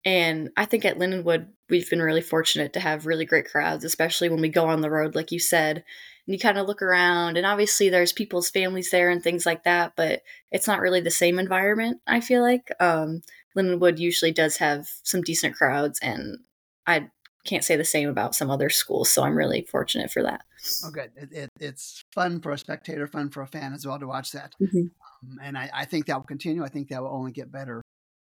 and 0.05 0.51
I 0.55 0.63
think 0.63 0.85
at 0.85 0.97
Lindenwood, 0.97 1.47
we've 1.69 1.89
been 1.89 2.01
really 2.01 2.21
fortunate 2.21 2.73
to 2.73 2.79
have 2.79 3.05
really 3.05 3.25
great 3.25 3.49
crowds, 3.49 3.83
especially 3.83 4.29
when 4.29 4.41
we 4.41 4.49
go 4.49 4.67
on 4.67 4.81
the 4.81 4.89
road, 4.89 5.15
like 5.15 5.31
you 5.31 5.39
said. 5.39 5.83
And 6.27 6.33
you 6.33 6.39
kind 6.39 6.57
of 6.57 6.67
look 6.67 6.81
around, 6.81 7.37
and 7.37 7.45
obviously 7.45 7.89
there's 7.89 8.13
people's 8.13 8.49
families 8.49 8.91
there 8.91 9.09
and 9.09 9.21
things 9.21 9.45
like 9.45 9.63
that, 9.63 9.93
but 9.97 10.21
it's 10.51 10.67
not 10.67 10.79
really 10.79 11.01
the 11.01 11.11
same 11.11 11.39
environment, 11.39 12.01
I 12.07 12.21
feel 12.21 12.41
like. 12.41 12.71
Um, 12.79 13.21
Lindenwood 13.57 13.97
usually 13.97 14.31
does 14.31 14.57
have 14.57 14.87
some 15.03 15.21
decent 15.21 15.55
crowds, 15.55 15.99
and 16.01 16.39
I 16.85 17.09
can't 17.45 17.63
say 17.63 17.75
the 17.75 17.85
same 17.85 18.09
about 18.09 18.35
some 18.35 18.49
other 18.49 18.69
schools. 18.69 19.09
So 19.09 19.23
I'm 19.23 19.37
really 19.37 19.65
fortunate 19.69 20.11
for 20.11 20.21
that. 20.23 20.41
Oh, 20.85 20.91
good. 20.91 21.11
It, 21.15 21.29
it, 21.31 21.49
it's 21.59 22.03
fun 22.13 22.41
for 22.41 22.51
a 22.51 22.57
spectator, 22.57 23.07
fun 23.07 23.29
for 23.29 23.41
a 23.41 23.47
fan 23.47 23.73
as 23.73 23.85
well 23.85 23.99
to 23.99 24.07
watch 24.07 24.31
that. 24.33 24.53
Mm-hmm. 24.61 24.77
Um, 24.79 25.39
and 25.41 25.57
I, 25.57 25.69
I, 25.73 25.85
think 25.85 26.05
that 26.05 26.17
will 26.17 26.23
continue. 26.23 26.63
I 26.63 26.69
think 26.69 26.89
that 26.89 27.01
will 27.01 27.09
only 27.09 27.31
get 27.31 27.51
better 27.51 27.81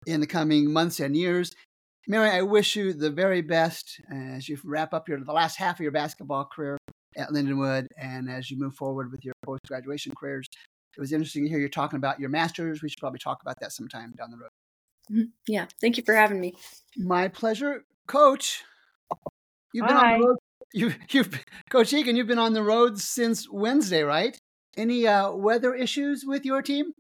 in 0.07 0.21
the 0.21 0.27
coming 0.27 0.73
months 0.73 1.01
and 1.01 1.17
years. 1.17 1.53
Mary, 2.09 2.31
I 2.31 2.43
wish 2.43 2.75
you 2.75 2.93
the 2.93 3.11
very 3.11 3.43
best 3.43 4.01
as 4.11 4.49
you 4.49 4.59
wrap 4.65 4.93
up 4.93 5.09
your 5.09 5.21
the 5.21 5.33
last 5.33 5.57
half 5.57 5.77
of 5.77 5.83
your 5.83 5.93
basketball 5.93 6.45
career 6.45 6.77
at 7.17 7.29
Lindenwood 7.29 7.87
and 7.97 8.29
as 8.29 8.51
you 8.51 8.59
move 8.59 8.75
forward 8.75 9.13
with 9.13 9.25
your 9.25 9.35
post 9.45 9.61
graduation 9.69 10.13
careers. 10.17 10.47
It 10.97 11.01
was 11.01 11.13
interesting 11.13 11.45
to 11.45 11.49
hear 11.49 11.59
you 11.59 11.69
talking 11.69 11.97
about 11.97 12.21
your 12.21 12.29
master's. 12.29 12.83
We 12.83 12.89
should 12.89 12.99
probably 12.99 13.21
talk 13.21 13.41
about 13.41 13.61
that 13.61 13.73
sometime 13.73 14.13
down 14.17 14.31
the 14.31 14.37
road. 14.37 14.51
Mm-hmm. 15.11 15.23
Yeah. 15.47 15.67
Thank 15.81 15.97
you 15.97 16.03
for 16.05 16.15
having 16.15 16.41
me. 16.41 16.55
My 16.97 17.29
pleasure. 17.29 17.85
Coach, 18.07 18.65
you've 19.73 19.87
been 19.87 19.97
Hi. 19.97 20.15
on 20.15 20.21
the 20.21 20.27
road. 20.27 20.37
You, 20.75 20.95
you've, 21.11 21.45
Coach 21.71 21.93
Eagan, 21.93 22.17
you've 22.17 22.27
been 22.27 22.39
on 22.39 22.55
the 22.55 22.63
road 22.63 22.99
since 22.99 23.49
Wednesday, 23.51 24.03
right? 24.03 24.39
Any 24.77 25.07
uh, 25.07 25.33
weather 25.33 25.75
issues 25.75 26.25
with 26.27 26.45
your 26.45 26.63
team? 26.63 26.93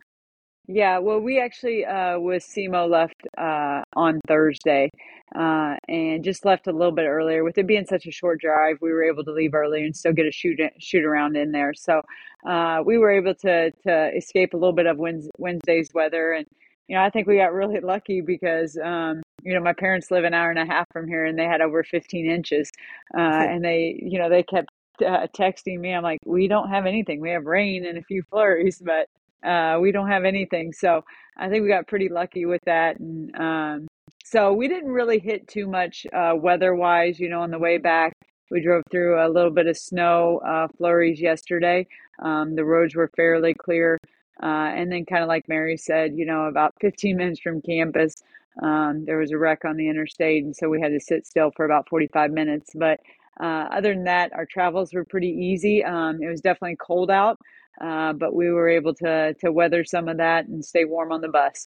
Yeah, 0.68 0.98
well, 0.98 1.18
we 1.18 1.40
actually 1.40 1.84
uh, 1.84 2.18
with 2.20 2.44
SEMO 2.44 2.88
left 2.88 3.16
uh, 3.36 3.82
on 3.96 4.20
Thursday, 4.28 4.90
uh, 5.34 5.74
and 5.88 6.22
just 6.22 6.44
left 6.44 6.68
a 6.68 6.72
little 6.72 6.92
bit 6.92 7.06
earlier. 7.06 7.42
With 7.42 7.58
it 7.58 7.66
being 7.66 7.84
such 7.84 8.06
a 8.06 8.12
short 8.12 8.40
drive, 8.40 8.76
we 8.80 8.92
were 8.92 9.02
able 9.02 9.24
to 9.24 9.32
leave 9.32 9.54
early 9.54 9.84
and 9.84 9.96
still 9.96 10.12
get 10.12 10.26
a 10.26 10.30
shoot 10.30 10.60
shoot 10.78 11.04
around 11.04 11.36
in 11.36 11.50
there. 11.50 11.74
So 11.74 12.02
uh, 12.46 12.82
we 12.84 12.96
were 12.96 13.10
able 13.10 13.34
to 13.36 13.72
to 13.86 14.16
escape 14.16 14.54
a 14.54 14.56
little 14.56 14.72
bit 14.72 14.86
of 14.86 14.98
Wednesday's 14.98 15.90
weather 15.92 16.32
and 16.32 16.46
you 16.88 16.96
know, 16.96 17.02
I 17.02 17.10
think 17.10 17.26
we 17.26 17.36
got 17.36 17.52
really 17.52 17.80
lucky 17.80 18.20
because, 18.20 18.76
um, 18.82 19.22
you 19.42 19.54
know, 19.54 19.60
my 19.60 19.72
parents 19.72 20.10
live 20.10 20.24
an 20.24 20.34
hour 20.34 20.50
and 20.50 20.58
a 20.58 20.66
half 20.66 20.86
from 20.92 21.08
here 21.08 21.24
and 21.24 21.38
they 21.38 21.44
had 21.44 21.60
over 21.60 21.82
15 21.82 22.26
inches. 22.28 22.70
Uh, 23.16 23.20
and 23.20 23.64
they, 23.64 23.98
you 24.02 24.18
know, 24.18 24.28
they 24.28 24.42
kept 24.42 24.68
uh, 25.00 25.26
texting 25.36 25.80
me. 25.80 25.94
I'm 25.94 26.02
like, 26.02 26.20
we 26.26 26.48
don't 26.48 26.68
have 26.68 26.86
anything. 26.86 27.20
We 27.20 27.30
have 27.30 27.46
rain 27.46 27.86
and 27.86 27.98
a 27.98 28.02
few 28.02 28.22
flurries, 28.30 28.82
but 28.84 29.08
uh, 29.48 29.78
we 29.80 29.92
don't 29.92 30.08
have 30.08 30.24
anything. 30.24 30.72
So 30.72 31.04
I 31.36 31.48
think 31.48 31.62
we 31.62 31.68
got 31.68 31.86
pretty 31.86 32.08
lucky 32.08 32.46
with 32.46 32.62
that. 32.66 32.98
And 33.00 33.34
um, 33.36 33.88
so 34.24 34.52
we 34.52 34.68
didn't 34.68 34.92
really 34.92 35.18
hit 35.18 35.48
too 35.48 35.66
much 35.66 36.06
uh, 36.12 36.34
weather 36.36 36.74
wise, 36.74 37.18
you 37.18 37.28
know, 37.28 37.40
on 37.40 37.50
the 37.50 37.58
way 37.58 37.78
back. 37.78 38.12
We 38.50 38.60
drove 38.60 38.82
through 38.90 39.24
a 39.24 39.28
little 39.30 39.50
bit 39.50 39.66
of 39.66 39.78
snow 39.78 40.40
uh, 40.46 40.68
flurries 40.76 41.20
yesterday. 41.20 41.86
Um, 42.22 42.54
the 42.54 42.64
roads 42.64 42.94
were 42.94 43.10
fairly 43.16 43.54
clear. 43.54 43.98
Uh, 44.42 44.72
and 44.74 44.90
then, 44.90 45.04
kind 45.04 45.22
of 45.22 45.28
like 45.28 45.48
Mary 45.48 45.76
said, 45.76 46.12
you 46.14 46.26
know, 46.26 46.46
about 46.46 46.74
15 46.80 47.16
minutes 47.16 47.40
from 47.40 47.62
campus, 47.62 48.14
um, 48.60 49.04
there 49.06 49.18
was 49.18 49.30
a 49.30 49.38
wreck 49.38 49.64
on 49.64 49.76
the 49.76 49.88
interstate, 49.88 50.44
and 50.44 50.54
so 50.54 50.68
we 50.68 50.80
had 50.80 50.92
to 50.92 51.00
sit 51.00 51.26
still 51.26 51.50
for 51.56 51.64
about 51.64 51.88
45 51.88 52.30
minutes. 52.32 52.70
But 52.74 53.00
uh, 53.40 53.68
other 53.72 53.94
than 53.94 54.04
that, 54.04 54.32
our 54.34 54.46
travels 54.46 54.92
were 54.92 55.04
pretty 55.04 55.28
easy. 55.28 55.84
Um, 55.84 56.22
it 56.22 56.28
was 56.28 56.40
definitely 56.40 56.76
cold 56.76 57.10
out, 57.10 57.38
uh, 57.80 58.12
but 58.12 58.34
we 58.34 58.50
were 58.50 58.68
able 58.68 58.94
to 58.94 59.34
to 59.34 59.52
weather 59.52 59.84
some 59.84 60.08
of 60.08 60.18
that 60.18 60.46
and 60.46 60.64
stay 60.64 60.84
warm 60.84 61.12
on 61.12 61.20
the 61.20 61.28
bus. 61.28 61.68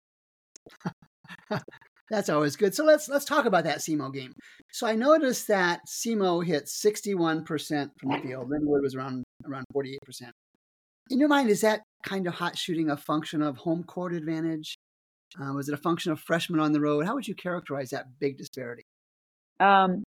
That's 2.11 2.29
always 2.29 2.55
good. 2.55 2.75
So 2.75 2.83
let's 2.83 3.07
let's 3.09 3.25
talk 3.25 3.45
about 3.45 3.63
that 3.63 3.79
SEMO 3.79 4.13
game. 4.13 4.33
So 4.71 4.85
I 4.85 4.95
noticed 4.95 5.47
that 5.47 5.81
SEMO 5.87 6.45
hit 6.45 6.65
61% 6.65 7.45
from 7.99 8.11
the 8.11 8.19
field. 8.19 8.49
Lindenwood 8.49 8.81
was 8.81 8.95
around 8.95 9.23
around 9.47 9.65
48%. 9.73 9.97
In 11.09 11.19
your 11.19 11.29
mind, 11.29 11.49
is 11.49 11.61
that 11.61 11.81
kind 12.03 12.27
of 12.27 12.33
hot 12.33 12.57
shooting 12.57 12.89
a 12.89 12.97
function 12.97 13.41
of 13.41 13.57
home 13.57 13.83
court 13.83 14.13
advantage? 14.13 14.75
Uh, 15.39 15.53
was 15.53 15.69
it 15.69 15.73
a 15.73 15.77
function 15.77 16.11
of 16.11 16.19
freshmen 16.19 16.59
on 16.59 16.71
the 16.71 16.81
road? 16.81 17.05
How 17.05 17.13
would 17.13 17.27
you 17.27 17.35
characterize 17.35 17.91
that 17.91 18.05
big 18.19 18.37
disparity? 18.37 18.83
Um, 19.59 20.03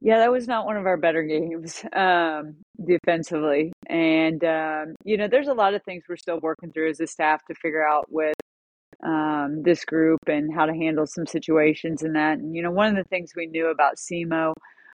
yeah, 0.00 0.18
that 0.18 0.30
was 0.30 0.46
not 0.46 0.66
one 0.66 0.76
of 0.76 0.86
our 0.86 0.98
better 0.98 1.22
games 1.22 1.82
um, 1.94 2.56
defensively. 2.84 3.72
And, 3.88 4.44
um, 4.44 4.94
you 5.04 5.16
know, 5.16 5.28
there's 5.28 5.48
a 5.48 5.54
lot 5.54 5.74
of 5.74 5.82
things 5.84 6.04
we're 6.08 6.16
still 6.16 6.40
working 6.40 6.72
through 6.72 6.90
as 6.90 7.00
a 7.00 7.06
staff 7.06 7.42
to 7.46 7.54
figure 7.54 7.86
out 7.86 8.04
with 8.10 8.34
um, 9.02 9.62
this 9.62 9.84
group 9.84 10.20
and 10.26 10.54
how 10.54 10.66
to 10.66 10.74
handle 10.74 11.06
some 11.06 11.26
situations 11.26 12.02
and 12.02 12.14
that. 12.16 12.38
And, 12.38 12.54
you 12.54 12.62
know, 12.62 12.70
one 12.70 12.88
of 12.88 13.02
the 13.02 13.08
things 13.08 13.32
we 13.34 13.46
knew 13.46 13.68
about 13.68 13.96
SEMO 13.96 14.52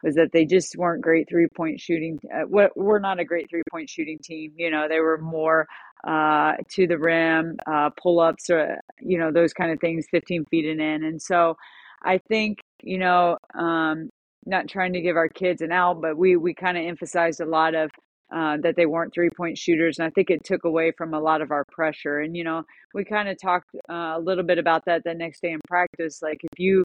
was 0.05 0.15
that 0.17 0.33
they 0.33 0.45
just 0.45 0.77
weren't 0.77 1.03
great 1.03 1.29
three 1.29 1.49
point 1.49 1.81
shooting. 1.81 2.21
Uh, 2.33 2.69
we're 2.77 2.99
not 2.99 3.19
a 3.19 3.25
great 3.25 3.49
three 3.49 3.63
point 3.71 3.89
shooting 3.89 4.19
team. 4.23 4.53
You 4.57 4.71
know, 4.71 4.87
they 4.87 5.01
were 5.01 5.19
more 5.19 5.67
uh, 6.07 6.53
to 6.73 6.87
the 6.87 6.99
rim, 6.99 7.57
uh, 7.67 7.91
pull 8.01 8.21
ups, 8.21 8.51
or 8.51 8.79
you 9.01 9.19
know 9.19 9.33
those 9.33 9.55
kind 9.55 9.73
of 9.73 9.81
things, 9.81 10.07
15 10.11 10.45
feet 10.51 10.67
and 10.67 10.81
in. 10.81 11.05
And 11.05 11.21
so 11.21 11.57
I 12.03 12.19
think 12.19 12.59
you 12.83 12.99
know, 12.99 13.39
um, 13.59 14.11
not 14.45 14.69
trying 14.69 14.93
to 14.93 15.01
give 15.01 15.17
our 15.17 15.29
kids 15.29 15.63
an 15.63 15.73
out, 15.73 16.03
but 16.03 16.19
we 16.19 16.37
we 16.37 16.55
kind 16.55 16.77
of 16.77 16.85
emphasized 16.85 17.41
a 17.41 17.47
lot 17.47 17.75
of 17.75 17.91
uh, 18.35 18.59
that 18.59 18.77
they 18.77 18.85
weren't 18.85 19.15
three 19.15 19.31
point 19.31 19.57
shooters, 19.57 19.99
and 19.99 20.07
I 20.07 20.11
think 20.11 20.31
it 20.31 20.45
took 20.45 20.65
away 20.65 20.93
from 20.93 21.15
a 21.15 21.21
lot 21.21 21.41
of 21.41 21.51
our 21.51 21.65
pressure. 21.73 22.21
And 22.21 22.37
you 22.37 22.45
know, 22.45 22.65
we 22.93 23.05
kind 23.05 23.29
of 23.29 23.41
talked 23.41 23.71
uh, 23.89 24.15
a 24.17 24.21
little 24.21 24.45
bit 24.45 24.59
about 24.59 24.85
that 24.85 25.03
the 25.05 25.15
next 25.15 25.41
day 25.41 25.53
in 25.53 25.61
practice. 25.67 26.21
Like 26.21 26.41
if 26.43 26.59
you 26.59 26.85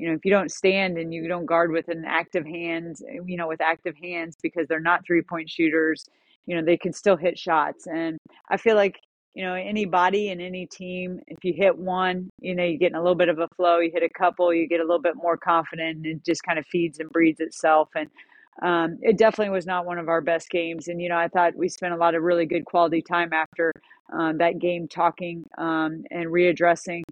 you 0.00 0.08
know 0.08 0.14
if 0.14 0.24
you 0.24 0.30
don't 0.30 0.50
stand 0.50 0.96
and 0.98 1.12
you 1.12 1.28
don't 1.28 1.46
guard 1.46 1.70
with 1.70 1.88
an 1.88 2.04
active 2.06 2.46
hand, 2.46 2.96
you 3.26 3.36
know, 3.36 3.48
with 3.48 3.60
active 3.60 3.94
hands 4.02 4.36
because 4.42 4.66
they're 4.66 4.80
not 4.80 5.04
three 5.06 5.22
point 5.22 5.50
shooters, 5.50 6.06
you 6.46 6.56
know, 6.56 6.64
they 6.64 6.76
can 6.76 6.92
still 6.92 7.16
hit 7.16 7.38
shots. 7.38 7.86
And 7.86 8.18
I 8.48 8.56
feel 8.56 8.76
like 8.76 8.98
you 9.34 9.44
know, 9.44 9.54
any 9.54 9.84
body 9.84 10.30
any 10.30 10.66
team, 10.66 11.20
if 11.28 11.44
you 11.44 11.52
hit 11.52 11.76
one, 11.76 12.30
you 12.40 12.54
know, 12.54 12.64
you 12.64 12.78
get 12.78 12.90
in 12.90 12.96
a 12.96 13.00
little 13.00 13.14
bit 13.14 13.28
of 13.28 13.38
a 13.38 13.48
flow. 13.56 13.78
You 13.78 13.90
hit 13.92 14.02
a 14.02 14.08
couple, 14.08 14.52
you 14.52 14.66
get 14.66 14.80
a 14.80 14.84
little 14.84 15.00
bit 15.00 15.14
more 15.14 15.36
confident, 15.36 15.98
and 15.98 16.06
it 16.06 16.24
just 16.24 16.42
kind 16.42 16.58
of 16.58 16.66
feeds 16.66 16.98
and 16.98 17.08
breeds 17.10 17.38
itself. 17.38 17.90
And 17.94 18.08
um, 18.62 18.98
it 19.02 19.18
definitely 19.18 19.52
was 19.52 19.66
not 19.66 19.86
one 19.86 19.98
of 19.98 20.08
our 20.08 20.20
best 20.20 20.50
games. 20.50 20.88
And 20.88 21.00
you 21.00 21.08
know, 21.08 21.16
I 21.16 21.28
thought 21.28 21.54
we 21.54 21.68
spent 21.68 21.94
a 21.94 21.96
lot 21.96 22.14
of 22.14 22.22
really 22.22 22.46
good 22.46 22.64
quality 22.64 23.02
time 23.02 23.32
after 23.32 23.72
um, 24.12 24.38
that 24.38 24.58
game, 24.58 24.88
talking 24.88 25.44
um, 25.58 26.02
and 26.10 26.26
readdressing 26.26 27.02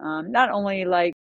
um, 0.00 0.30
not 0.30 0.50
only 0.50 0.84
like 0.84 1.14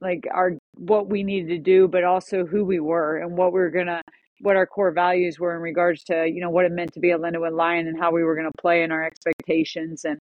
like 0.00 0.26
our 0.32 0.52
what 0.74 1.08
we 1.08 1.22
needed 1.22 1.48
to 1.48 1.58
do, 1.58 1.88
but 1.88 2.04
also 2.04 2.46
who 2.46 2.64
we 2.64 2.80
were 2.80 3.18
and 3.18 3.36
what 3.36 3.52
we 3.52 3.60
were 3.60 3.70
gonna 3.70 4.02
what 4.40 4.56
our 4.56 4.66
core 4.66 4.90
values 4.90 5.38
were 5.38 5.54
in 5.54 5.62
regards 5.62 6.02
to 6.04 6.26
you 6.26 6.40
know 6.40 6.50
what 6.50 6.64
it 6.64 6.72
meant 6.72 6.92
to 6.94 7.00
be 7.00 7.10
a 7.10 7.18
Lindenwood 7.18 7.56
Lion 7.56 7.86
and 7.86 7.98
how 7.98 8.10
we 8.10 8.24
were 8.24 8.34
going 8.34 8.50
to 8.50 8.60
play 8.62 8.82
and 8.82 8.92
our 8.92 9.04
expectations. 9.04 10.04
And 10.04 10.18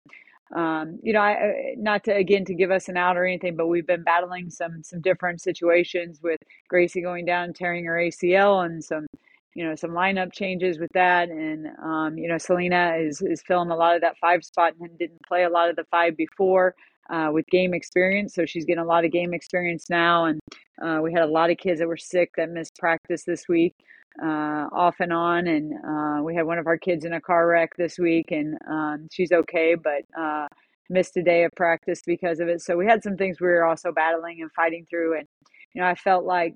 um, 0.54 0.99
you 1.02 1.12
know 1.12 1.21
I, 1.21 1.75
not 1.76 2.04
to 2.04 2.14
again 2.14 2.45
to 2.47 2.54
give 2.54 2.71
us 2.71 2.88
an 2.88 2.97
out 2.97 3.16
or 3.16 3.26
anything 3.26 3.56
but 3.56 3.66
we've 3.66 3.87
been 3.87 4.04
battling 4.04 4.49
some 4.49 4.83
some 4.83 5.00
different 5.00 5.42
situations 5.42 6.21
with 6.23 6.38
Gracie 6.68 7.02
going 7.02 7.25
down 7.25 7.52
tearing 7.52 7.85
her 7.85 7.95
ACL 7.97 8.64
and 8.64 8.83
some 8.83 9.06
you 9.54 9.64
know 9.64 9.75
some 9.75 9.90
lineup 9.90 10.33
changes 10.33 10.78
with 10.78 10.90
that. 10.95 11.28
And 11.28 11.66
um, 11.83 12.16
you 12.16 12.28
know 12.28 12.38
Selena 12.38 12.97
is 12.99 13.21
is 13.23 13.42
filling 13.42 13.71
a 13.71 13.76
lot 13.76 13.97
of 13.97 14.02
that 14.02 14.16
five 14.18 14.45
spot 14.45 14.75
and 14.80 14.99
didn't 14.99 15.23
play 15.26 15.45
a 15.45 15.50
lot 15.50 15.68
of 15.68 15.76
the 15.76 15.85
five 15.90 16.16
before 16.16 16.75
uh, 17.11 17.31
with 17.33 17.47
game 17.47 17.75
experience. 17.75 18.35
So 18.35 18.47
she's 18.47 18.65
getting 18.65 18.83
a 18.83 18.87
lot 18.87 19.05
of 19.05 19.13
game 19.13 19.35
experience 19.35 19.89
now. 19.91 20.27
And 20.27 20.41
uh, 20.83 21.01
we 21.03 21.13
had 21.13 21.23
a 21.23 21.27
lot 21.27 21.51
of 21.51 21.59
kids 21.59 21.81
that 21.81 21.89
were 21.89 21.97
sick 21.97 22.31
that 22.37 22.51
missed 22.51 22.77
practice 22.79 23.25
this 23.25 23.49
week 23.49 23.75
uh, 24.23 24.69
off 24.73 24.97
and 25.01 25.13
on. 25.13 25.47
And 25.47 25.73
uh, 25.87 26.23
we 26.23 26.35
had 26.35 26.47
one 26.47 26.59
of 26.59 26.67
our 26.67 26.79
kids 26.79 27.05
in 27.05 27.13
a 27.13 27.21
car 27.21 27.47
wreck 27.47 27.71
this 27.77 27.99
week, 27.99 28.27
and 28.31 28.57
um, 28.69 29.09
she's 29.13 29.33
okay, 29.33 29.75
but 29.75 30.03
uh, 30.19 30.47
missed 30.89 31.17
a 31.17 31.23
day 31.23 31.45
of 31.45 31.53
practice 31.57 32.03
because 32.07 32.41
of 32.41 32.49
it. 32.49 32.61
So 32.61 32.77
we 32.77 32.87
had 32.87 33.03
some 33.03 33.17
things 33.17 33.41
we 33.41 33.49
were 33.49 33.65
also 33.65 33.93
battling 33.93 34.43
and 34.43 34.51
fighting 34.53 34.87
through. 34.89 35.19
And, 35.19 35.27
you 35.75 35.83
know, 35.83 35.89
I 35.89 35.95
felt 35.95 36.25
like 36.25 36.55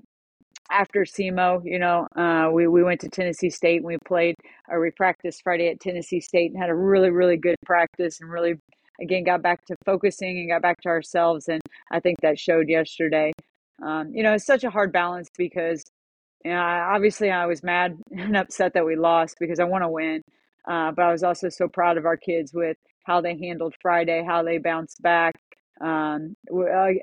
after 0.70 1.04
SEMO, 1.04 1.62
you 1.64 1.78
know, 1.78 2.06
uh, 2.16 2.48
we, 2.52 2.68
we 2.68 2.84
went 2.84 3.00
to 3.00 3.08
Tennessee 3.08 3.50
State 3.50 3.78
and 3.78 3.86
we 3.86 3.98
played, 4.06 4.36
or 4.68 4.80
we 4.80 4.92
practiced 4.92 5.42
Friday 5.42 5.68
at 5.68 5.80
Tennessee 5.80 6.20
State 6.20 6.52
and 6.52 6.60
had 6.60 6.70
a 6.70 6.74
really, 6.74 7.10
really 7.10 7.36
good 7.36 7.56
practice 7.66 8.20
and 8.20 8.30
really, 8.30 8.54
again, 9.00 9.24
got 9.24 9.42
back 9.42 9.64
to 9.66 9.76
focusing 9.84 10.38
and 10.38 10.50
got 10.50 10.62
back 10.62 10.80
to 10.82 10.88
ourselves. 10.88 11.48
And 11.48 11.60
I 11.90 12.00
think 12.00 12.20
that 12.22 12.38
showed 12.38 12.68
yesterday. 12.68 13.32
Um, 13.82 14.12
you 14.12 14.22
know, 14.22 14.34
it's 14.34 14.46
such 14.46 14.64
a 14.64 14.70
hard 14.70 14.92
balance 14.92 15.28
because 15.36 15.84
you 16.44 16.50
yeah, 16.50 16.90
obviously 16.94 17.30
I 17.30 17.46
was 17.46 17.62
mad 17.62 17.98
and 18.10 18.36
upset 18.36 18.74
that 18.74 18.84
we 18.84 18.96
lost 18.96 19.36
because 19.40 19.60
I 19.60 19.64
want 19.64 19.84
to 19.84 19.88
win. 19.88 20.22
Uh, 20.68 20.92
but 20.92 21.02
I 21.02 21.12
was 21.12 21.22
also 21.22 21.48
so 21.48 21.68
proud 21.68 21.96
of 21.96 22.04
our 22.04 22.16
kids 22.16 22.52
with 22.52 22.76
how 23.04 23.20
they 23.20 23.36
handled 23.38 23.74
Friday, 23.80 24.24
how 24.26 24.42
they 24.42 24.58
bounced 24.58 25.00
back. 25.02 25.34
Um, 25.80 26.36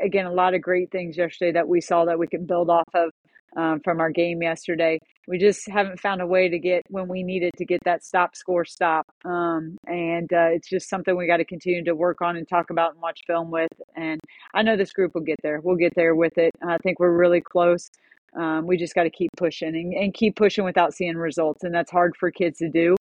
again, 0.04 0.27
a 0.27 0.32
lot 0.32 0.54
of 0.54 0.62
great 0.62 0.92
things 0.92 1.18
yesterday 1.18 1.54
that 1.54 1.68
we 1.68 1.82
saw 1.82 2.06
that 2.06 2.20
we 2.20 2.27
can 2.27 2.46
build 2.46 2.70
off 2.70 2.88
of 2.94 3.12
um, 3.56 3.80
from 3.84 4.00
our 4.00 4.12
game 4.12 4.42
yesterday. 4.42 5.00
We 5.27 5.38
just 5.38 5.70
haven't 5.70 6.00
found 6.00 6.22
a 6.22 6.27
way 6.27 6.48
to 6.48 6.58
get 6.58 6.84
when 6.89 7.08
we 7.08 7.22
needed 7.22 7.51
to 7.58 7.66
get 7.66 7.84
that 7.84 8.04
stop 8.04 8.36
score 8.36 8.66
stop. 8.66 9.06
Um, 9.25 9.77
and 9.86 10.32
uh, 10.32 10.50
it's 10.51 10.70
just 10.70 10.89
something 10.89 11.16
we 11.18 11.27
got 11.27 11.38
to 11.38 11.46
continue 11.46 11.84
to 11.84 11.96
work 11.96 12.22
on 12.22 12.38
and 12.38 12.48
talk 12.48 12.70
about 12.70 12.94
and 12.94 13.01
watch 13.01 13.22
film 13.27 13.51
with. 13.51 13.72
And 13.96 14.22
I 14.54 14.62
know 14.62 14.77
this 14.77 14.94
group 14.94 15.13
will 15.16 15.22
get 15.22 15.39
there. 15.44 15.60
We'll 15.62 15.75
get 15.75 15.96
there 15.96 16.16
with 16.16 16.38
it. 16.38 16.54
I 16.66 16.77
think 16.77 17.00
we're 17.00 17.16
really 17.16 17.42
close. 17.42 17.89
Um, 18.38 18.68
we 18.68 18.77
just 18.77 18.94
got 18.94 19.04
to 19.04 19.10
keep 19.10 19.32
pushing 19.38 19.75
and, 19.75 19.94
and, 19.94 20.13
keep 20.13 20.36
pushing 20.36 20.63
without 20.63 20.94
seeing 20.94 21.16
results, 21.16 21.63
and 21.63 21.74
that's 21.74 21.89
hard 21.89 22.16
for 22.18 22.30
kids 22.30 22.60
to 22.60 22.70
do. 22.70 22.96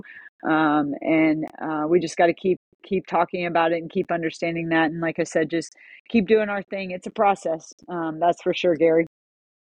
Um, 0.48 0.94
and 1.02 1.44
uh, 1.60 1.86
we 1.88 2.00
just 2.00 2.16
got 2.16 2.26
to 2.26 2.34
keep 2.34 2.58
keep 2.84 3.06
talking 3.06 3.46
about 3.46 3.72
it 3.72 3.78
and 3.78 3.90
keep 3.90 4.12
understanding 4.12 4.68
that. 4.68 4.92
And 4.92 5.00
like 5.00 5.18
I 5.18 5.24
said, 5.24 5.50
just 5.50 5.74
keep 6.08 6.28
doing 6.28 6.48
our 6.48 6.62
thing. 6.62 6.92
It's 6.92 7.06
a 7.06 7.10
process, 7.10 7.74
um, 7.88 8.20
that's 8.20 8.40
for 8.42 8.54
sure, 8.54 8.76
Gary. 8.76 9.06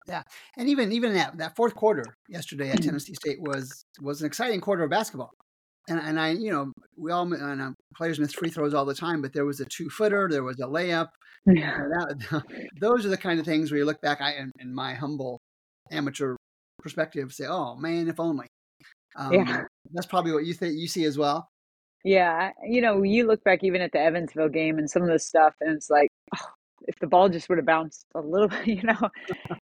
Yeah, 0.08 0.22
and 0.58 0.70
even 0.70 0.92
even 0.92 1.14
that 1.14 1.38
that 1.38 1.56
fourth 1.56 1.76
quarter 1.76 2.06
yesterday 2.30 2.70
at 2.70 2.82
Tennessee 2.82 3.16
State 3.16 3.42
was 3.42 3.86
was 4.02 4.22
an 4.22 4.28
exciting 4.28 4.62
quarter 4.62 4.84
of 4.84 4.90
basketball. 4.90 5.32
And, 5.88 6.00
and 6.00 6.20
I, 6.20 6.32
you 6.32 6.52
know, 6.52 6.72
we 6.98 7.12
all 7.12 7.32
and, 7.32 7.62
uh, 7.62 7.72
players 7.96 8.20
miss 8.20 8.34
free 8.34 8.50
throws 8.50 8.74
all 8.74 8.86
the 8.86 8.96
time, 8.96 9.22
but 9.22 9.34
there 9.34 9.46
was 9.46 9.60
a 9.60 9.66
two 9.66 9.88
footer, 9.88 10.28
there 10.28 10.44
was 10.44 10.60
a 10.60 10.66
layup. 10.66 11.10
Yeah. 11.48 11.78
That, 11.78 12.44
those 12.82 13.06
are 13.06 13.10
the 13.10 13.18
kind 13.18 13.40
of 13.40 13.46
things 13.46 13.70
where 13.70 13.78
you 13.78 13.86
look 13.86 14.02
back. 14.02 14.20
I, 14.20 14.34
in, 14.34 14.52
in 14.60 14.74
my 14.74 14.96
humble 14.96 15.38
amateur 15.92 16.36
perspective 16.80 17.32
say, 17.34 17.46
"Oh 17.48 17.76
man, 17.76 18.08
if 18.08 18.20
only." 18.20 18.48
Um, 19.16 19.32
yeah, 19.34 19.62
that's 19.94 20.08
probably 20.08 20.32
what 20.32 20.46
you 20.46 20.56
think 20.56 20.74
you 20.76 20.88
see 20.88 21.06
as 21.06 21.20
well. 21.20 21.48
Yeah, 22.04 22.52
you 22.68 22.82
know, 22.82 23.04
you 23.04 23.28
look 23.28 23.44
back 23.44 23.64
even 23.64 23.82
at 23.82 23.92
the 23.92 24.00
Evansville 24.00 24.50
game 24.50 24.78
and 24.80 24.90
some 24.90 25.04
of 25.04 25.10
the 25.10 25.20
stuff, 25.20 25.54
and 25.62 25.76
it's 25.76 25.90
like, 25.90 26.10
oh, 26.36 26.48
if 26.88 26.98
the 27.00 27.08
ball 27.08 27.30
just 27.30 27.50
would 27.50 27.58
have 27.58 27.66
bounced 27.66 28.06
a 28.16 28.22
little 28.22 28.48
bit, 28.50 28.68
you 28.68 28.84
know, 28.84 29.10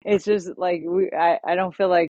it's 0.04 0.24
just 0.24 0.56
like 0.56 0.82
we. 0.86 1.10
I, 1.12 1.38
I 1.44 1.54
don't 1.54 1.74
feel 1.74 1.88
like 1.88 2.08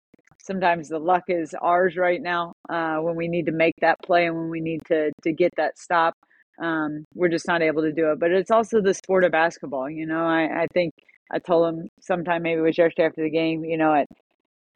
sometimes 0.43 0.89
the 0.89 0.99
luck 0.99 1.25
is 1.29 1.55
ours 1.61 1.97
right 1.97 2.23
now 2.23 2.53
uh, 2.69 2.99
when 2.99 3.17
we 3.17 3.29
need 3.29 3.47
to 3.47 3.53
make 3.53 3.75
that 3.81 3.99
play 4.05 4.27
and 4.27 4.37
when 4.37 4.51
we 4.51 4.61
need 4.61 4.81
to 4.87 5.13
to 5.23 5.33
get 5.33 5.53
that 5.57 5.79
stop. 5.79 6.15
Um, 6.59 7.05
we're 7.15 7.29
just 7.29 7.47
not 7.47 7.61
able 7.61 7.83
to 7.83 7.93
do 7.93 8.13
it. 8.13 8.19
But 8.19 8.31
it's 8.31 8.51
also 8.51 8.81
the 8.81 8.95
sport 8.95 9.25
of 9.25 9.33
basketball. 9.33 9.91
You 9.91 10.07
know, 10.07 10.25
I, 10.27 10.63
I 10.63 10.67
think 10.73 10.95
I 11.31 11.39
told 11.39 11.69
him 11.69 11.89
sometime 12.01 12.43
maybe 12.43 12.61
it 12.61 12.63
was 12.63 12.79
yesterday 12.79 13.07
after 13.07 13.23
the 13.23 13.31
game, 13.31 13.65
you 13.65 13.77
know, 13.77 13.95
at 13.95 14.07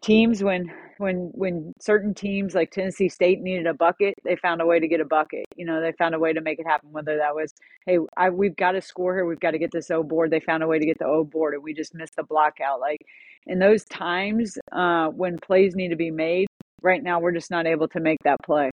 teams 0.03 0.43
when 0.43 0.71
when 1.01 1.31
when 1.33 1.73
certain 1.81 2.13
teams 2.13 2.55
like 2.55 2.71
Tennessee 2.71 3.09
State 3.09 3.41
needed 3.41 3.67
a 3.67 3.73
bucket, 3.73 4.15
they 4.23 4.37
found 4.37 4.61
a 4.61 4.67
way 4.67 4.79
to 4.79 4.87
get 4.87 5.01
a 5.01 5.05
bucket. 5.05 5.47
You 5.57 5.65
know, 5.65 5.81
they 5.81 5.93
found 5.93 6.15
a 6.15 6.19
way 6.19 6.35
to 6.35 6.43
make 6.43 6.59
it 6.59 6.67
happen. 6.67 6.93
Whether 6.93 7.17
that 7.17 7.35
was, 7.35 7.55
hey, 7.87 7.99
I, 8.17 8.29
we've 8.29 8.55
got 8.55 8.73
to 8.73 8.83
score 8.83 9.15
here, 9.15 9.25
we've 9.25 9.41
got 9.41 9.53
to 9.53 9.59
get 9.59 9.71
this 9.73 9.91
O 9.91 10.03
board. 10.03 10.31
They 10.31 10.41
found 10.41 10.63
a 10.63 10.67
way 10.67 10.79
to 10.79 10.85
get 10.85 10.99
the 10.99 11.07
O 11.07 11.25
board, 11.25 11.55
and 11.55 11.63
we 11.63 11.73
just 11.73 11.95
missed 11.95 12.17
the 12.17 12.23
block 12.23 12.59
out. 12.61 12.81
Like 12.81 13.01
in 13.47 13.59
those 13.59 13.85
times 13.85 14.59
uh, 14.73 15.09
when 15.09 15.39
plays 15.39 15.75
need 15.75 15.89
to 15.89 15.97
be 15.97 16.11
made, 16.11 16.47
right 16.83 17.03
now 17.03 17.19
we're 17.19 17.33
just 17.33 17.51
not 17.51 17.67
able 17.67 17.89
to 17.89 18.01
make 18.01 18.19
that 18.25 18.37
play. 18.45 18.71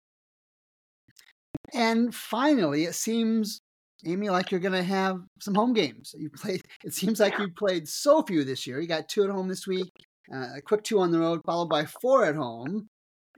And 1.74 2.14
finally, 2.14 2.86
it 2.86 2.96
seems 2.96 3.60
Amy, 4.04 4.30
like 4.30 4.52
you're 4.52 4.60
going 4.60 4.74
to 4.74 4.84
have 4.84 5.18
some 5.42 5.56
home 5.56 5.74
games. 5.74 6.14
You 6.18 6.30
played. 6.30 6.62
It 6.84 6.94
seems 6.94 7.20
like 7.20 7.38
you 7.38 7.50
played 7.56 7.88
so 7.88 8.24
few 8.24 8.44
this 8.44 8.66
year. 8.66 8.80
You 8.80 8.88
got 8.88 9.10
two 9.10 9.24
at 9.24 9.30
home 9.30 9.48
this 9.48 9.66
week, 9.68 9.92
uh, 10.34 10.58
a 10.58 10.62
quick 10.62 10.84
two 10.84 11.00
on 11.00 11.12
the 11.12 11.20
road, 11.20 11.42
followed 11.46 11.70
by 11.70 11.86
four 11.86 12.26
at 12.26 12.36
home. 12.36 12.88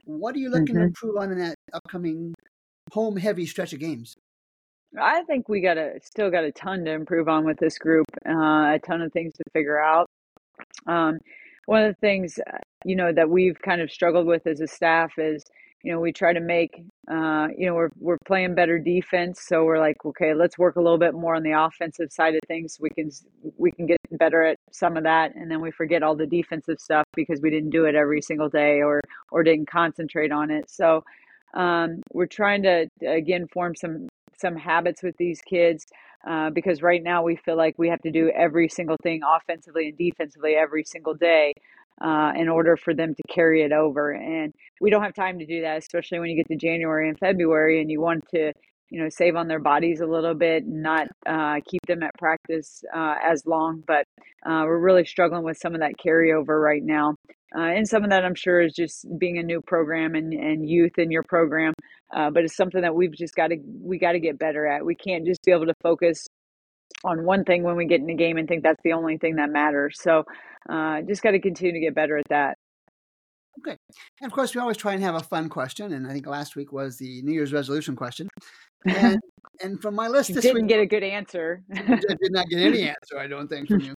What 0.04 0.34
are 0.34 0.38
you 0.38 0.50
looking 0.50 0.74
mm-hmm. 0.74 0.78
to 0.78 0.84
improve 0.84 1.16
on 1.16 1.32
in 1.32 1.38
that 1.38 1.54
upcoming 1.72 2.34
home-heavy 2.92 3.46
stretch 3.46 3.72
of 3.72 3.80
games? 3.80 4.14
I 4.98 5.22
think 5.24 5.48
we 5.48 5.60
got 5.60 5.76
a 5.76 6.00
still 6.02 6.30
got 6.30 6.44
a 6.44 6.52
ton 6.52 6.84
to 6.86 6.92
improve 6.92 7.28
on 7.28 7.44
with 7.44 7.58
this 7.58 7.78
group. 7.78 8.06
Uh, 8.26 8.74
a 8.74 8.80
ton 8.84 9.02
of 9.02 9.12
things 9.12 9.34
to 9.34 9.44
figure 9.52 9.78
out. 9.78 10.06
Um, 10.86 11.18
one 11.66 11.84
of 11.84 11.94
the 11.94 12.00
things 12.00 12.38
uh, 12.38 12.56
you 12.84 12.96
know 12.96 13.12
that 13.12 13.28
we've 13.28 13.60
kind 13.60 13.82
of 13.82 13.90
struggled 13.90 14.26
with 14.26 14.46
as 14.46 14.60
a 14.60 14.66
staff 14.66 15.12
is 15.18 15.44
you 15.82 15.92
know, 15.92 16.00
we 16.00 16.12
try 16.12 16.32
to 16.32 16.40
make, 16.40 16.82
uh, 17.10 17.48
you 17.56 17.66
know, 17.66 17.74
we're, 17.74 17.90
we're 18.00 18.18
playing 18.26 18.54
better 18.54 18.78
defense. 18.78 19.42
So 19.46 19.64
we're 19.64 19.78
like, 19.78 19.96
okay, 20.04 20.34
let's 20.34 20.58
work 20.58 20.76
a 20.76 20.80
little 20.80 20.98
bit 20.98 21.14
more 21.14 21.36
on 21.36 21.44
the 21.44 21.52
offensive 21.52 22.12
side 22.12 22.34
of 22.34 22.40
things. 22.48 22.78
We 22.80 22.90
can, 22.90 23.10
we 23.56 23.70
can 23.70 23.86
get 23.86 23.98
better 24.12 24.42
at 24.42 24.58
some 24.72 24.96
of 24.96 25.04
that. 25.04 25.34
And 25.36 25.50
then 25.50 25.60
we 25.60 25.70
forget 25.70 26.02
all 26.02 26.16
the 26.16 26.26
defensive 26.26 26.80
stuff 26.80 27.04
because 27.14 27.40
we 27.40 27.50
didn't 27.50 27.70
do 27.70 27.84
it 27.84 27.94
every 27.94 28.20
single 28.20 28.48
day 28.48 28.82
or, 28.82 29.00
or 29.30 29.44
didn't 29.44 29.70
concentrate 29.70 30.32
on 30.32 30.50
it. 30.50 30.68
So, 30.68 31.04
um, 31.54 32.02
we're 32.12 32.26
trying 32.26 32.62
to, 32.64 32.88
again, 33.06 33.46
form 33.46 33.74
some, 33.74 34.08
some 34.36 34.56
habits 34.56 35.02
with 35.02 35.16
these 35.16 35.40
kids. 35.40 35.86
Uh, 36.28 36.50
because 36.50 36.82
right 36.82 37.04
now 37.04 37.22
we 37.22 37.36
feel 37.36 37.56
like 37.56 37.78
we 37.78 37.88
have 37.88 38.02
to 38.02 38.10
do 38.10 38.28
every 38.30 38.68
single 38.68 38.96
thing 39.04 39.20
offensively 39.24 39.88
and 39.88 39.96
defensively 39.96 40.56
every 40.56 40.82
single 40.82 41.14
day 41.14 41.54
uh, 42.00 42.32
in 42.36 42.48
order 42.48 42.76
for 42.76 42.94
them 42.94 43.14
to 43.14 43.22
carry 43.34 43.62
it 43.62 43.72
over. 43.72 44.12
And 44.12 44.52
we 44.80 44.90
don't 44.90 45.02
have 45.02 45.14
time 45.14 45.38
to 45.38 45.46
do 45.46 45.62
that, 45.62 45.78
especially 45.78 46.20
when 46.20 46.30
you 46.30 46.36
get 46.36 46.48
to 46.48 46.56
January 46.56 47.08
and 47.08 47.18
February 47.18 47.80
and 47.80 47.90
you 47.90 48.00
want 48.00 48.24
to, 48.34 48.52
you 48.90 49.02
know, 49.02 49.08
save 49.10 49.36
on 49.36 49.48
their 49.48 49.60
bodies 49.60 50.00
a 50.00 50.06
little 50.06 50.34
bit 50.34 50.64
not 50.66 51.08
uh, 51.26 51.56
keep 51.66 51.82
them 51.86 52.02
at 52.02 52.14
practice 52.18 52.82
uh, 52.94 53.14
as 53.24 53.44
long. 53.46 53.82
But 53.86 54.04
uh, 54.46 54.62
we're 54.64 54.78
really 54.78 55.04
struggling 55.04 55.44
with 55.44 55.58
some 55.60 55.74
of 55.74 55.80
that 55.80 55.94
carryover 56.04 56.62
right 56.62 56.82
now. 56.82 57.14
Uh, 57.56 57.62
and 57.62 57.88
some 57.88 58.04
of 58.04 58.10
that 58.10 58.24
I'm 58.24 58.34
sure 58.34 58.60
is 58.60 58.74
just 58.74 59.06
being 59.18 59.38
a 59.38 59.42
new 59.42 59.62
program 59.62 60.14
and, 60.14 60.32
and 60.34 60.68
youth 60.68 60.98
in 60.98 61.10
your 61.10 61.22
program. 61.22 61.72
Uh, 62.14 62.30
but 62.30 62.44
it's 62.44 62.56
something 62.56 62.82
that 62.82 62.94
we've 62.94 63.14
just 63.14 63.34
got 63.34 63.48
to 63.48 63.56
we 63.82 63.98
got 63.98 64.12
to 64.12 64.20
get 64.20 64.38
better 64.38 64.66
at. 64.66 64.84
We 64.84 64.94
can't 64.94 65.26
just 65.26 65.42
be 65.44 65.52
able 65.52 65.66
to 65.66 65.74
focus 65.82 66.26
on 67.04 67.24
one 67.24 67.44
thing 67.44 67.62
when 67.62 67.76
we 67.76 67.86
get 67.86 68.00
in 68.00 68.06
the 68.06 68.14
game 68.14 68.36
and 68.38 68.48
think 68.48 68.62
that's 68.62 68.82
the 68.84 68.92
only 68.92 69.18
thing 69.18 69.36
that 69.36 69.50
matters. 69.50 69.98
So 70.00 70.24
uh, 70.68 71.02
just 71.02 71.22
got 71.22 71.32
to 71.32 71.40
continue 71.40 71.72
to 71.72 71.80
get 71.80 71.94
better 71.94 72.18
at 72.18 72.28
that. 72.28 72.56
Okay. 73.58 73.76
And 74.20 74.30
of 74.30 74.32
course, 74.32 74.54
we 74.54 74.60
always 74.60 74.76
try 74.76 74.92
and 74.94 75.02
have 75.02 75.14
a 75.14 75.20
fun 75.20 75.48
question. 75.48 75.92
And 75.92 76.06
I 76.06 76.12
think 76.12 76.26
last 76.26 76.54
week 76.56 76.72
was 76.72 76.96
the 76.98 77.22
New 77.22 77.32
Year's 77.32 77.52
resolution 77.52 77.96
question. 77.96 78.28
And, 78.86 79.18
and 79.62 79.80
from 79.80 79.94
my 79.94 80.08
list 80.08 80.32
this 80.32 80.42
didn't 80.42 80.62
week, 80.62 80.68
get 80.68 80.80
a 80.80 80.86
good 80.86 81.02
answer. 81.02 81.62
I 81.74 81.80
did 81.96 82.32
not 82.32 82.48
get 82.48 82.60
any 82.60 82.82
answer, 82.88 83.18
I 83.18 83.26
don't 83.26 83.48
think, 83.48 83.68
from 83.68 83.80
you. 83.80 83.94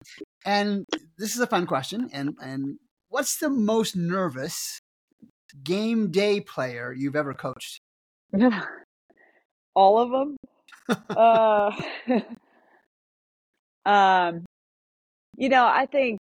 And 0.45 0.85
this 1.19 1.35
is 1.35 1.41
a 1.41 1.47
fun 1.47 1.67
question. 1.67 2.09
And, 2.13 2.37
and 2.41 2.79
what's 3.09 3.39
the 3.39 3.51
most 3.51 3.97
nervous 3.97 4.81
game 5.65 6.11
day 6.11 6.41
player 6.41 6.93
you've 6.97 7.17
ever 7.17 7.35
coached? 7.35 7.81
All 9.75 9.99
of 9.99 10.11
them. 10.11 10.37
uh, 11.11 11.71
um, 13.89 14.45
you 15.37 15.49
know, 15.49 15.67
I 15.67 15.87
think 15.87 16.19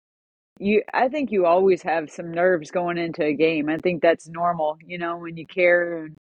you 0.61 0.83
I 0.95 1.09
think 1.09 1.33
you 1.33 1.47
always 1.47 1.83
have 1.83 2.11
some 2.11 2.33
nerves 2.33 2.71
going 2.71 2.99
into 2.99 3.25
a 3.25 3.35
game. 3.35 3.69
I 3.69 3.79
think 3.79 4.03
that's 4.03 4.29
normal, 4.29 4.79
you 4.87 4.99
know, 4.99 5.19
when 5.19 5.37
you 5.37 5.47
care 5.47 6.05
and 6.07 6.17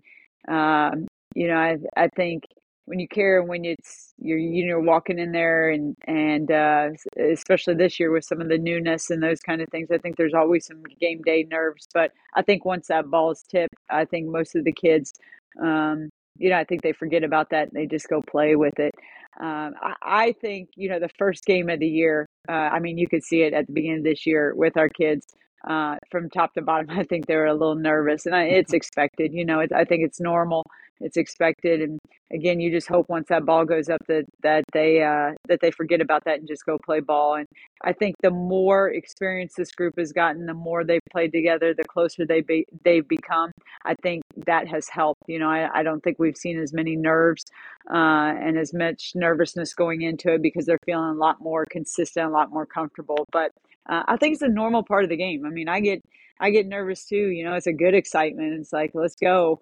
um, 0.48 1.08
you 1.36 1.48
know, 1.48 1.56
I 1.56 1.78
I 1.98 2.10
think 2.10 2.44
when 2.86 3.00
you 3.00 3.08
care 3.08 3.40
and 3.40 3.50
when 3.50 3.66
it's 3.66 4.14
you're 4.20 4.38
you 4.38 4.68
know 4.68 4.80
walking 4.80 5.20
in 5.20 5.32
there 5.32 5.70
and 5.72 5.96
and 6.06 6.52
uh, 6.52 6.90
especially 7.20 7.76
this 7.76 8.00
year 8.00 8.12
with 8.12 8.26
some 8.26 8.42
of 8.42 8.50
the 8.50 8.58
newness 8.58 9.10
and 9.10 9.22
those 9.24 9.40
kind 9.40 9.62
of 9.62 9.68
things 9.70 9.90
i 9.92 9.98
think 9.98 10.16
there's 10.18 10.34
always 10.36 10.66
some 10.66 10.84
game 11.00 11.22
day 11.26 11.44
nerves 11.50 11.88
but 11.94 12.12
i 12.36 12.42
think 12.42 12.64
once 12.64 12.88
that 12.88 13.10
ball 13.10 13.32
is 13.32 13.44
tipped 13.50 13.76
i 13.90 14.06
think 14.06 14.28
most 14.28 14.56
of 14.56 14.64
the 14.64 14.72
kids 14.72 15.14
um, 15.62 16.10
you 16.38 16.50
know 16.50 16.58
i 16.58 16.64
think 16.64 16.82
they 16.82 16.94
forget 16.94 17.24
about 17.24 17.50
that 17.50 17.68
and 17.68 17.72
they 17.74 17.86
just 17.86 18.08
go 18.08 18.22
play 18.22 18.56
with 18.56 18.80
it. 18.80 18.94
Um, 19.38 19.74
I, 19.82 19.96
I, 20.02 20.32
think 20.40 20.70
you 20.76 20.88
know 20.88 21.00
the 21.00 21.10
first 21.18 21.44
game 21.44 21.70
of 21.70 21.80
the 21.80 21.88
year 21.88 22.26
uh, 22.48 22.70
i 22.74 22.80
mean 22.80 22.98
you 22.98 23.08
could 23.08 23.24
see 23.24 23.42
it 23.42 23.54
at 23.54 23.68
the 23.68 23.74
beginning 23.74 23.98
of 23.98 24.04
this 24.06 24.26
year 24.26 24.54
with 24.56 24.78
our 24.78 24.88
kids 24.88 25.28
uh, 25.68 25.96
from 26.12 26.30
top 26.30 26.54
to 26.54 26.62
bottom 26.62 26.90
i 26.98 27.04
think 27.04 27.26
they 27.26 27.36
were 27.36 27.46
a 27.46 27.54
little 27.54 27.76
nervous 27.76 28.26
and 28.26 28.36
I, 28.36 28.44
it's 28.44 28.74
expected 28.74 29.34
you 29.34 29.46
know 29.46 29.62
i 29.76 29.84
think 29.84 30.04
it's 30.04 30.20
normal 30.20 30.64
it's 31.02 31.18
expected 31.18 31.82
and 31.82 32.00
again 32.32 32.60
you 32.60 32.72
just 32.72 32.88
hope 32.88 33.08
once 33.10 33.28
that 33.28 33.46
ball 33.46 33.66
goes 33.66 33.90
up 33.90 34.00
that 34.08 34.26
that 34.42 34.64
they 34.74 35.04
uh, 35.04 35.32
that 35.48 35.60
they 35.62 35.72
forget 35.72 36.02
about 36.02 36.24
that 36.26 36.40
and 36.40 36.48
just 36.48 36.66
go 36.66 36.78
play 36.84 37.00
ball 37.00 37.36
and 37.36 37.48
i 37.84 37.92
think 37.92 38.16
the 38.22 38.32
more 38.32 38.90
experience 38.90 39.54
this 39.56 39.72
group 39.72 39.94
has 39.98 40.12
gotten 40.12 40.46
the 40.46 40.54
more 40.54 40.84
they've 40.84 41.02
played 41.12 41.32
together 41.32 41.74
the 41.74 41.84
closer 41.84 42.26
they 42.26 42.42
be, 42.42 42.66
they've 42.84 43.08
become 43.08 43.52
i 43.86 43.94
think 44.02 44.24
that 44.46 44.68
has 44.68 44.88
helped 44.88 45.22
you 45.28 45.38
know 45.40 45.50
i, 45.50 45.70
I 45.80 45.84
don't 45.84 46.02
think 46.02 46.18
we've 46.18 46.38
seen 46.38 46.60
as 46.60 46.74
many 46.74 46.96
nerves 46.96 47.44
uh, 47.94 48.34
and 48.42 48.58
as 48.58 48.74
much 48.74 49.12
nervousness 49.16 49.74
going 49.76 50.02
into 50.02 50.34
it 50.34 50.42
because 50.42 50.66
they're 50.66 50.80
feeling 50.86 51.10
a 51.10 51.14
lot 51.14 51.42
more 51.42 51.66
consistent 51.70 52.28
a 52.28 52.30
lot 52.30 52.52
more 52.52 52.66
comfortable 52.66 53.28
but 53.32 53.52
uh, 53.90 54.04
i 54.08 54.18
think 54.18 54.34
it's 54.34 54.42
a 54.42 54.48
normal 54.48 54.84
part 54.84 55.04
of 55.04 55.10
the 55.10 55.18
game 55.18 55.46
i 55.46 55.50
mean 55.50 55.68
i 55.68 55.80
get 55.80 56.02
I 56.40 56.50
get 56.50 56.68
nervous 56.68 57.06
too. 57.06 57.30
You 57.30 57.46
know, 57.46 57.54
it's 57.54 57.68
a 57.68 57.74
good 57.74 57.94
excitement. 57.94 58.60
It's 58.60 58.74
like, 58.74 58.92
let's 58.94 59.16
go. 59.16 59.60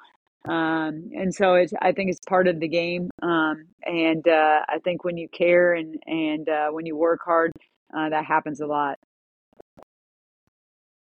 Um, 0.48 1.10
and 1.14 1.34
so 1.34 1.54
it's, 1.54 1.74
I 1.82 1.92
think 1.92 2.10
it's 2.10 2.20
part 2.28 2.48
of 2.48 2.60
the 2.60 2.68
game. 2.68 3.10
Um, 3.22 3.66
and 3.84 4.28
uh, 4.28 4.62
I 4.68 4.80
think 4.84 5.04
when 5.04 5.18
you 5.18 5.30
care 5.30 5.74
and, 5.74 6.02
and 6.06 6.50
uh, 6.50 6.70
when 6.72 6.86
you 6.86 6.98
work 6.98 7.22
hard, 7.24 7.52
uh, 7.96 8.10
that 8.10 8.26
happens 8.26 8.60
a 8.60 8.66
lot. 8.66 8.98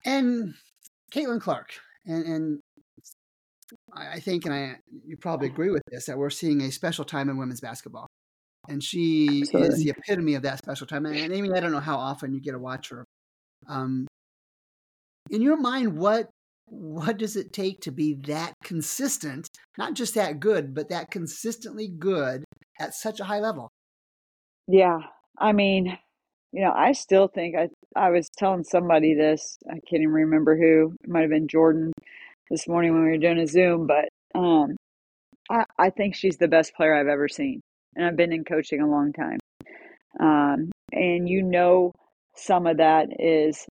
And 0.06 0.56
Caitlin 1.14 1.42
Clark, 1.42 1.74
and, 2.06 2.26
and 2.26 2.60
I 3.94 4.20
think, 4.20 4.46
and 4.46 4.54
I, 4.54 4.76
you 5.06 5.18
probably 5.18 5.48
agree 5.48 5.70
with 5.70 5.84
this, 5.92 6.06
that 6.06 6.18
we're 6.18 6.30
seeing 6.30 6.62
a 6.62 6.72
special 6.72 7.06
time 7.06 7.30
in 7.30 7.38
women's 7.38 7.62
basketball. 7.62 8.08
And 8.68 8.84
she 8.84 9.42
Absolutely. 9.42 9.68
is 9.68 9.84
the 9.84 9.90
epitome 9.92 10.36
of 10.36 10.44
that 10.44 10.58
special 10.58 10.88
time. 10.88 11.06
And 11.06 11.34
Amy, 11.34 11.52
I 11.54 11.60
don't 11.60 11.72
know 11.72 11.80
how 11.80 11.98
often 11.98 12.34
you 12.34 12.42
get 12.42 12.52
to 12.52 12.60
watch 12.60 12.90
her. 12.90 13.06
Um, 13.70 14.08
in 15.30 15.42
your 15.42 15.58
mind, 15.58 15.98
what 15.98 16.30
what 16.66 17.18
does 17.18 17.36
it 17.36 17.52
take 17.54 17.80
to 17.82 17.92
be 17.92 18.14
that 18.28 18.54
consistent, 18.64 19.48
not 19.78 19.96
just 19.96 20.16
that 20.16 20.40
good, 20.40 20.76
but 20.76 20.90
that 20.90 21.10
consistently 21.10 21.88
good 21.88 22.44
at 22.80 22.94
such 22.94 23.20
a 23.20 23.24
high 23.24 23.40
level? 23.40 23.70
Yeah. 24.68 25.00
I 25.38 25.52
mean, 25.52 25.98
you 26.52 26.62
know, 26.62 26.72
I 26.76 26.92
still 26.92 27.28
think 27.28 27.56
I 27.56 27.70
I 27.96 28.10
was 28.12 28.30
telling 28.38 28.64
somebody 28.64 29.14
this, 29.16 29.58
I 29.68 29.74
can't 29.74 30.02
even 30.02 30.12
remember 30.12 30.58
who, 30.58 30.96
it 31.04 31.10
might 31.10 31.22
have 31.22 31.30
been 31.30 31.48
Jordan 31.48 31.92
this 32.52 32.68
morning 32.68 32.94
when 32.94 33.04
we 33.04 33.12
were 33.12 33.18
doing 33.18 33.40
a 33.40 33.48
Zoom, 33.48 33.88
but 33.88 34.10
um 34.40 34.76
I, 35.50 35.64
I 35.78 35.90
think 35.90 36.16
she's 36.16 36.38
the 36.38 36.48
best 36.48 36.76
player 36.76 36.94
I've 36.94 37.08
ever 37.08 37.28
seen. 37.28 37.62
And 37.96 38.06
I've 38.06 38.16
been 38.16 38.32
in 38.34 38.44
coaching 38.44 38.82
a 38.82 38.88
long 38.90 39.14
time. 39.14 39.40
Um, 40.20 40.72
and 40.92 41.28
you 41.28 41.44
know 41.44 41.92
some 42.40 42.68
of 42.68 42.78
that 42.78 43.08
is 43.20 43.66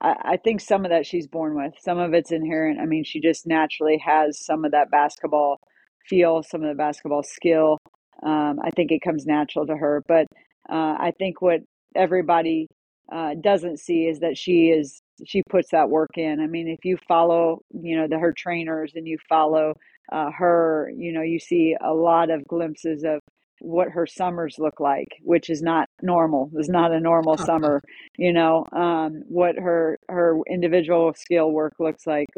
I, 0.00 0.36
think 0.42 0.60
some 0.60 0.84
of 0.84 0.90
that 0.90 1.06
she's 1.06 1.26
born 1.26 1.56
with. 1.56 1.72
Some 1.80 1.98
of 1.98 2.12
it's 2.14 2.32
inherent. 2.32 2.80
I 2.80 2.84
mean, 2.84 3.04
she 3.04 3.20
just 3.20 3.46
naturally 3.46 3.98
has 4.04 4.44
some 4.44 4.64
of 4.64 4.72
that 4.72 4.90
basketball 4.90 5.60
feel, 6.08 6.42
some 6.42 6.62
of 6.62 6.68
the 6.68 6.74
basketball 6.74 7.22
skill. 7.22 7.78
Um, 8.22 8.58
I 8.62 8.70
think 8.70 8.90
it 8.92 9.00
comes 9.02 9.24
natural 9.24 9.66
to 9.66 9.76
her. 9.76 10.02
But 10.06 10.26
uh, 10.68 10.96
I 10.98 11.12
think 11.18 11.40
what 11.40 11.60
everybody 11.94 12.68
uh, 13.12 13.34
doesn't 13.40 13.78
see 13.78 14.06
is 14.06 14.20
that 14.20 14.36
she 14.36 14.68
is 14.68 15.00
she 15.24 15.42
puts 15.48 15.70
that 15.70 15.88
work 15.88 16.10
in. 16.16 16.40
I 16.40 16.46
mean, 16.46 16.68
if 16.68 16.84
you 16.84 16.98
follow, 17.06 17.60
you 17.70 17.96
know, 17.96 18.08
the 18.08 18.18
her 18.18 18.32
trainers 18.36 18.92
and 18.94 19.06
you 19.06 19.16
follow 19.28 19.74
uh, 20.12 20.30
her, 20.32 20.92
you 20.96 21.12
know, 21.12 21.22
you 21.22 21.38
see 21.38 21.76
a 21.80 21.94
lot 21.94 22.30
of 22.30 22.46
glimpses 22.48 23.04
of 23.04 23.20
what 23.60 23.88
her 23.90 24.06
summers 24.06 24.56
look 24.58 24.80
like, 24.80 25.08
which 25.22 25.48
is 25.50 25.62
not 25.62 25.88
normal. 26.02 26.50
Is 26.56 26.68
not 26.68 26.92
a 26.92 27.00
normal 27.00 27.36
summer. 27.50 27.82
You 28.16 28.32
know 28.32 28.66
um, 28.72 29.22
what 29.28 29.56
her 29.56 29.98
her 30.08 30.38
individual 30.48 31.14
skill 31.14 31.50
work 31.50 31.74
looks 31.78 32.06
like. 32.06 32.28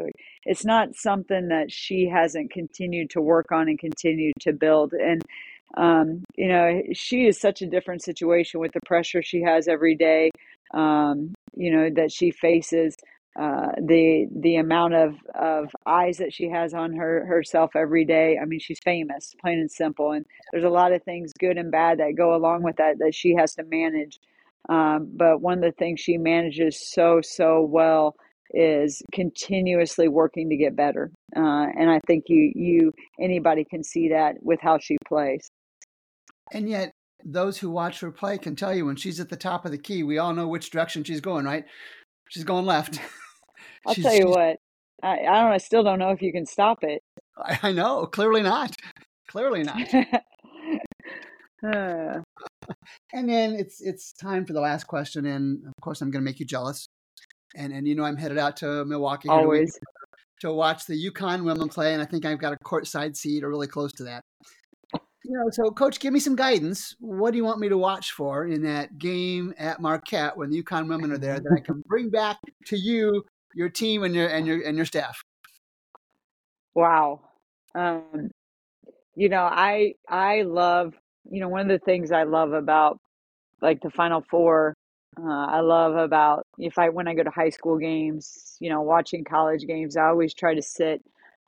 It's 0.45 0.65
not 0.65 0.95
something 0.95 1.49
that 1.49 1.71
she 1.71 2.07
hasn't 2.07 2.51
continued 2.51 3.09
to 3.11 3.21
work 3.21 3.51
on 3.51 3.67
and 3.67 3.79
continue 3.79 4.31
to 4.41 4.53
build. 4.53 4.93
And 4.93 5.23
um, 5.75 6.23
you 6.35 6.47
know 6.47 6.81
she 6.93 7.27
is 7.27 7.39
such 7.39 7.61
a 7.61 7.67
different 7.67 8.03
situation 8.03 8.59
with 8.59 8.71
the 8.73 8.81
pressure 8.85 9.21
she 9.21 9.41
has 9.41 9.67
every 9.67 9.95
day. 9.95 10.31
Um, 10.73 11.33
you 11.55 11.71
know 11.71 11.89
that 11.95 12.11
she 12.11 12.31
faces. 12.31 12.95
Uh, 13.37 13.67
the 13.77 14.25
the 14.35 14.55
amount 14.55 14.95
of, 14.95 15.13
of 15.35 15.69
eyes 15.85 16.17
that 16.17 16.33
she 16.33 16.49
has 16.49 16.73
on 16.73 16.91
her 16.95 17.23
herself 17.27 17.75
every 17.75 18.03
day. 18.03 18.35
I 18.41 18.45
mean, 18.45 18.59
she's 18.59 18.79
famous, 18.83 19.35
plain 19.39 19.59
and 19.59 19.69
simple. 19.69 20.11
And 20.11 20.25
there's 20.51 20.63
a 20.63 20.69
lot 20.69 20.91
of 20.91 21.03
things, 21.03 21.33
good 21.39 21.57
and 21.57 21.71
bad, 21.71 21.99
that 21.99 22.15
go 22.17 22.33
along 22.33 22.63
with 22.63 22.77
that 22.77 22.97
that 22.97 23.13
she 23.13 23.35
has 23.35 23.53
to 23.55 23.63
manage. 23.63 24.19
Um, 24.69 25.11
but 25.13 25.39
one 25.39 25.59
of 25.59 25.61
the 25.61 25.71
things 25.73 25.99
she 25.99 26.17
manages 26.17 26.89
so 26.91 27.21
so 27.21 27.61
well 27.61 28.15
is 28.55 29.03
continuously 29.13 30.07
working 30.07 30.49
to 30.49 30.57
get 30.57 30.75
better. 30.75 31.11
Uh, 31.35 31.67
and 31.77 31.91
I 31.91 31.99
think 32.07 32.25
you 32.29 32.51
you 32.55 32.91
anybody 33.19 33.65
can 33.65 33.83
see 33.83 34.09
that 34.09 34.37
with 34.41 34.59
how 34.61 34.79
she 34.79 34.97
plays. 35.07 35.47
And 36.51 36.67
yet, 36.67 36.91
those 37.23 37.59
who 37.59 37.69
watch 37.69 37.99
her 37.99 38.11
play 38.11 38.39
can 38.39 38.55
tell 38.55 38.73
you 38.73 38.87
when 38.87 38.95
she's 38.95 39.19
at 39.19 39.29
the 39.29 39.35
top 39.35 39.63
of 39.63 39.71
the 39.71 39.77
key, 39.77 40.01
we 40.01 40.17
all 40.17 40.33
know 40.33 40.47
which 40.47 40.71
direction 40.71 41.03
she's 41.03 41.21
going. 41.21 41.45
Right? 41.45 41.65
She's 42.29 42.43
going 42.43 42.65
left. 42.65 42.99
I'll 43.87 43.93
she's, 43.93 44.03
tell 44.03 44.15
you 44.15 44.27
what. 44.27 44.57
I, 45.01 45.19
I 45.19 45.41
don't. 45.41 45.51
I 45.51 45.57
still 45.57 45.83
don't 45.83 45.99
know 45.99 46.11
if 46.11 46.21
you 46.21 46.31
can 46.31 46.45
stop 46.45 46.83
it. 46.83 47.01
I, 47.37 47.59
I 47.63 47.71
know. 47.71 48.05
Clearly 48.05 48.41
not. 48.41 48.75
Clearly 49.29 49.63
not. 49.63 49.93
uh. 51.63 52.19
and 53.13 53.29
then 53.29 53.53
it's 53.53 53.81
it's 53.81 54.13
time 54.13 54.45
for 54.45 54.53
the 54.53 54.61
last 54.61 54.85
question, 54.85 55.25
and 55.25 55.65
of 55.65 55.73
course 55.81 56.01
I'm 56.01 56.11
going 56.11 56.23
to 56.23 56.25
make 56.29 56.39
you 56.39 56.45
jealous. 56.45 56.87
And 57.55 57.71
and 57.71 57.87
you 57.87 57.95
know 57.95 58.03
I'm 58.03 58.17
headed 58.17 58.37
out 58.37 58.57
to 58.57 58.85
Milwaukee 58.85 59.29
always 59.29 59.73
to, 59.73 59.79
to 60.41 60.53
watch 60.53 60.85
the 60.85 61.11
UConn 61.11 61.43
women 61.43 61.69
play, 61.69 61.93
and 61.93 62.01
I 62.01 62.05
think 62.05 62.25
I've 62.25 62.39
got 62.39 62.53
a 62.53 62.57
courtside 62.65 63.15
seat 63.15 63.43
or 63.43 63.49
really 63.49 63.67
close 63.67 63.93
to 63.93 64.03
that. 64.03 64.21
You 64.93 65.37
know, 65.37 65.49
so 65.51 65.71
coach, 65.71 65.99
give 65.99 66.13
me 66.13 66.21
some 66.21 66.35
guidance. 66.35 66.95
What 66.99 67.31
do 67.31 67.37
you 67.37 67.43
want 67.43 67.59
me 67.59 67.67
to 67.67 67.77
watch 67.77 68.11
for 68.11 68.47
in 68.47 68.63
that 68.63 68.97
game 68.97 69.53
at 69.57 69.81
Marquette 69.81 70.37
when 70.37 70.49
the 70.49 70.63
UConn 70.63 70.87
women 70.87 71.11
are 71.11 71.17
there 71.17 71.39
that 71.39 71.51
I 71.53 71.59
can 71.65 71.83
bring 71.87 72.09
back 72.09 72.37
to 72.67 72.77
you 72.77 73.23
your 73.55 73.69
team 73.69 74.03
and 74.03 74.13
your 74.13 74.27
and 74.27 74.45
your 74.45 74.61
and 74.61 74.77
your 74.77 74.85
staff? 74.85 75.21
Wow. 76.75 77.21
Um, 77.75 78.29
you 79.15 79.29
know, 79.29 79.43
I 79.43 79.93
I 80.07 80.43
love 80.43 80.93
you 81.29 81.39
know 81.39 81.49
one 81.49 81.61
of 81.61 81.67
the 81.67 81.83
things 81.83 82.11
I 82.11 82.23
love 82.23 82.53
about 82.53 82.99
like 83.61 83.81
the 83.81 83.89
Final 83.91 84.23
Four. 84.29 84.73
Uh, 85.19 85.45
I 85.47 85.61
love 85.61 85.95
about 85.95 86.43
if 86.59 86.77
I 86.77 86.89
when 86.89 87.07
I 87.07 87.15
go 87.15 87.23
to 87.23 87.31
high 87.31 87.49
school 87.49 87.77
games, 87.77 88.55
you 88.59 88.69
know, 88.69 88.81
watching 88.81 89.23
college 89.23 89.65
games. 89.65 89.97
I 89.97 90.05
always 90.05 90.33
try 90.33 90.53
to 90.53 90.61
sit 90.61 91.01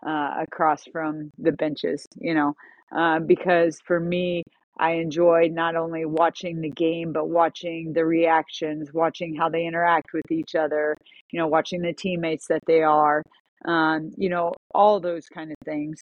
uh, 0.05 0.33
across 0.39 0.85
from 0.85 1.29
the 1.38 1.51
benches. 1.51 2.07
You 2.17 2.33
know, 2.33 2.53
uh, 2.95 3.19
because 3.19 3.79
for 3.85 3.99
me, 3.99 4.43
I 4.79 4.93
enjoy 4.93 5.49
not 5.51 5.75
only 5.75 6.05
watching 6.05 6.61
the 6.61 6.69
game, 6.69 7.11
but 7.13 7.29
watching 7.29 7.93
the 7.93 8.05
reactions, 8.05 8.89
watching 8.93 9.35
how 9.35 9.49
they 9.49 9.65
interact 9.65 10.13
with 10.13 10.31
each 10.31 10.55
other, 10.55 10.95
you 11.31 11.39
know, 11.39 11.47
watching 11.47 11.81
the 11.81 11.93
teammates 11.93 12.47
that 12.47 12.61
they 12.65 12.81
are, 12.81 13.23
um, 13.67 14.11
you 14.17 14.29
know, 14.29 14.53
all 14.73 14.99
those 14.99 15.27
kind 15.27 15.51
of 15.51 15.57
things. 15.65 16.01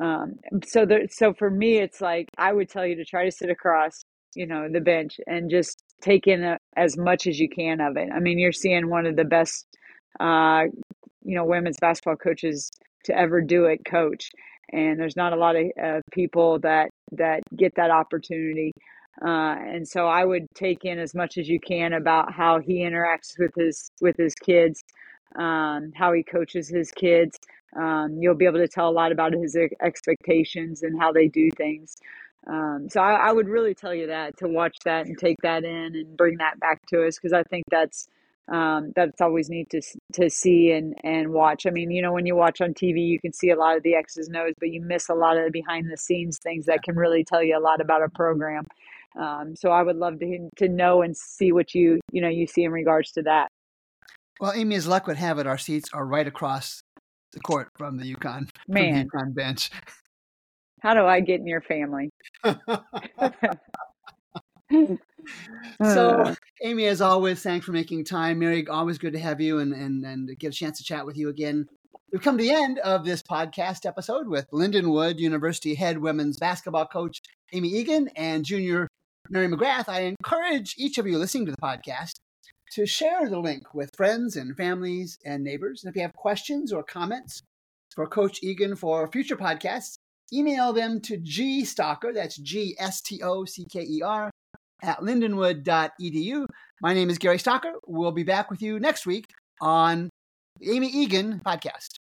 Um, 0.00 0.34
so, 0.64 0.86
there, 0.86 1.02
so 1.10 1.34
for 1.34 1.50
me, 1.50 1.78
it's 1.78 2.00
like 2.00 2.28
I 2.38 2.52
would 2.52 2.70
tell 2.70 2.86
you 2.86 2.96
to 2.96 3.04
try 3.04 3.24
to 3.24 3.32
sit 3.32 3.50
across, 3.50 4.04
you 4.34 4.46
know 4.46 4.68
the 4.70 4.80
bench 4.80 5.20
and 5.26 5.50
just 5.50 5.82
take 6.00 6.26
in 6.26 6.42
a, 6.42 6.58
as 6.76 6.96
much 6.96 7.26
as 7.26 7.38
you 7.38 7.48
can 7.48 7.80
of 7.80 7.96
it. 7.96 8.08
I 8.14 8.20
mean, 8.20 8.38
you're 8.38 8.52
seeing 8.52 8.88
one 8.88 9.06
of 9.06 9.16
the 9.16 9.24
best, 9.24 9.66
uh, 10.20 10.64
you 11.24 11.36
know, 11.36 11.44
women's 11.44 11.76
basketball 11.80 12.16
coaches 12.16 12.70
to 13.04 13.16
ever 13.16 13.40
do 13.40 13.66
it, 13.66 13.84
coach. 13.84 14.30
And 14.72 14.98
there's 14.98 15.16
not 15.16 15.32
a 15.32 15.36
lot 15.36 15.56
of 15.56 15.66
uh, 15.82 16.00
people 16.12 16.58
that 16.60 16.90
that 17.12 17.40
get 17.56 17.74
that 17.76 17.90
opportunity. 17.90 18.72
Uh, 19.20 19.56
and 19.58 19.86
so 19.86 20.06
I 20.06 20.24
would 20.24 20.46
take 20.54 20.84
in 20.84 20.98
as 20.98 21.14
much 21.14 21.36
as 21.36 21.48
you 21.48 21.60
can 21.60 21.92
about 21.92 22.32
how 22.32 22.60
he 22.60 22.78
interacts 22.78 23.38
with 23.38 23.52
his 23.56 23.90
with 24.00 24.16
his 24.16 24.34
kids, 24.34 24.82
um, 25.36 25.92
how 25.94 26.12
he 26.12 26.22
coaches 26.22 26.68
his 26.68 26.90
kids. 26.90 27.38
Um, 27.76 28.18
you'll 28.20 28.34
be 28.34 28.46
able 28.46 28.58
to 28.58 28.68
tell 28.68 28.88
a 28.88 28.92
lot 28.92 29.12
about 29.12 29.32
his 29.32 29.56
expectations 29.82 30.82
and 30.82 30.98
how 31.00 31.12
they 31.12 31.28
do 31.28 31.50
things. 31.56 31.96
Um, 32.46 32.88
so 32.90 33.00
I, 33.00 33.28
I, 33.28 33.32
would 33.32 33.48
really 33.48 33.72
tell 33.72 33.94
you 33.94 34.08
that 34.08 34.36
to 34.38 34.48
watch 34.48 34.76
that 34.84 35.06
and 35.06 35.16
take 35.16 35.36
that 35.42 35.62
in 35.62 35.94
and 35.94 36.16
bring 36.16 36.38
that 36.38 36.58
back 36.58 36.84
to 36.88 37.06
us 37.06 37.16
because 37.16 37.32
I 37.32 37.44
think 37.44 37.64
that's 37.70 38.08
um, 38.50 38.92
that's 38.96 39.20
always 39.20 39.48
neat 39.48 39.70
to 39.70 39.80
to 40.14 40.28
see 40.28 40.72
and 40.72 40.94
and 41.04 41.32
watch. 41.32 41.66
I 41.66 41.70
mean, 41.70 41.90
you 41.90 42.02
know, 42.02 42.12
when 42.12 42.26
you 42.26 42.34
watch 42.34 42.60
on 42.60 42.74
TV, 42.74 43.06
you 43.06 43.20
can 43.20 43.32
see 43.32 43.50
a 43.50 43.56
lot 43.56 43.76
of 43.76 43.82
the 43.82 43.94
X's 43.94 44.28
and 44.28 44.36
O's, 44.36 44.54
but 44.58 44.70
you 44.70 44.80
miss 44.80 45.08
a 45.08 45.14
lot 45.14 45.36
of 45.36 45.44
the 45.44 45.50
behind 45.50 45.90
the 45.90 45.96
scenes 45.96 46.38
things 46.38 46.66
that 46.66 46.82
can 46.82 46.96
really 46.96 47.24
tell 47.24 47.42
you 47.42 47.56
a 47.56 47.60
lot 47.60 47.80
about 47.80 48.02
a 48.02 48.08
program. 48.08 48.64
Um, 49.18 49.54
so 49.54 49.70
I 49.70 49.82
would 49.82 49.96
love 49.96 50.18
to 50.20 50.48
to 50.56 50.68
know 50.68 51.02
and 51.02 51.16
see 51.16 51.52
what 51.52 51.74
you 51.74 52.00
you 52.10 52.20
know 52.20 52.28
you 52.28 52.46
see 52.46 52.64
in 52.64 52.72
regards 52.72 53.12
to 53.12 53.22
that. 53.22 53.48
Well, 54.40 54.52
Amy, 54.54 54.74
as 54.74 54.88
luck 54.88 55.06
would 55.06 55.18
have 55.18 55.38
it, 55.38 55.46
our 55.46 55.58
seats 55.58 55.90
are 55.92 56.04
right 56.04 56.26
across 56.26 56.82
the 57.32 57.40
court 57.40 57.68
from 57.78 57.98
the 57.98 58.14
UConn 58.14 58.48
man 58.66 59.08
from 59.08 59.20
the 59.20 59.26
UConn 59.26 59.34
bench. 59.34 59.70
How 60.80 60.94
do 60.94 61.06
I 61.06 61.20
get 61.20 61.38
in 61.40 61.46
your 61.46 61.60
family? 61.60 62.10
so, 65.82 66.34
Amy, 66.72 66.86
as 66.86 67.02
always, 67.02 67.42
thanks 67.42 67.66
for 67.66 67.72
making 67.72 68.02
time. 68.02 68.38
Mary, 68.38 68.66
always 68.66 68.96
good 68.96 69.12
to 69.12 69.18
have 69.18 69.42
you 69.42 69.58
and, 69.58 69.74
and, 69.74 70.06
and 70.06 70.38
get 70.38 70.54
a 70.54 70.56
chance 70.56 70.78
to 70.78 70.84
chat 70.84 71.04
with 71.04 71.18
you 71.18 71.28
again. 71.28 71.66
We've 72.10 72.22
come 72.22 72.38
to 72.38 72.42
the 72.42 72.50
end 72.50 72.78
of 72.78 73.04
this 73.04 73.22
podcast 73.22 73.84
episode 73.84 74.26
with 74.26 74.50
Lindenwood 74.52 75.18
University 75.18 75.74
head 75.74 75.98
women's 75.98 76.38
basketball 76.38 76.86
coach 76.86 77.20
Amy 77.52 77.68
Eagan 77.68 78.08
and 78.16 78.42
junior 78.42 78.88
Mary 79.28 79.48
McGrath. 79.48 79.86
I 79.86 80.14
encourage 80.22 80.74
each 80.78 80.96
of 80.96 81.06
you 81.06 81.18
listening 81.18 81.44
to 81.44 81.52
the 81.52 81.58
podcast 81.58 82.14
to 82.70 82.86
share 82.86 83.28
the 83.28 83.38
link 83.38 83.74
with 83.74 83.90
friends 83.94 84.36
and 84.36 84.56
families 84.56 85.18
and 85.26 85.44
neighbors. 85.44 85.84
And 85.84 85.90
if 85.90 85.96
you 85.96 86.00
have 86.00 86.14
questions 86.14 86.72
or 86.72 86.82
comments 86.82 87.42
for 87.94 88.06
Coach 88.06 88.38
Eagan 88.42 88.76
for 88.76 89.06
future 89.08 89.36
podcasts, 89.36 89.96
email 90.32 90.72
them 90.72 91.02
to 91.02 91.18
gstocker, 91.18 92.14
that's 92.14 92.38
G 92.38 92.74
S 92.78 93.02
T 93.02 93.20
O 93.22 93.44
C 93.44 93.66
K 93.70 93.82
E 93.82 94.00
R, 94.00 94.30
at 94.82 94.98
lindenwood.edu. 95.00 96.46
My 96.80 96.94
name 96.94 97.10
is 97.10 97.18
Gary 97.18 97.38
Stocker. 97.38 97.74
We'll 97.86 98.12
be 98.12 98.24
back 98.24 98.50
with 98.50 98.60
you 98.62 98.80
next 98.80 99.06
week 99.06 99.26
on 99.60 100.10
the 100.58 100.70
Amy 100.70 100.88
Eagan 100.88 101.40
podcast. 101.44 102.01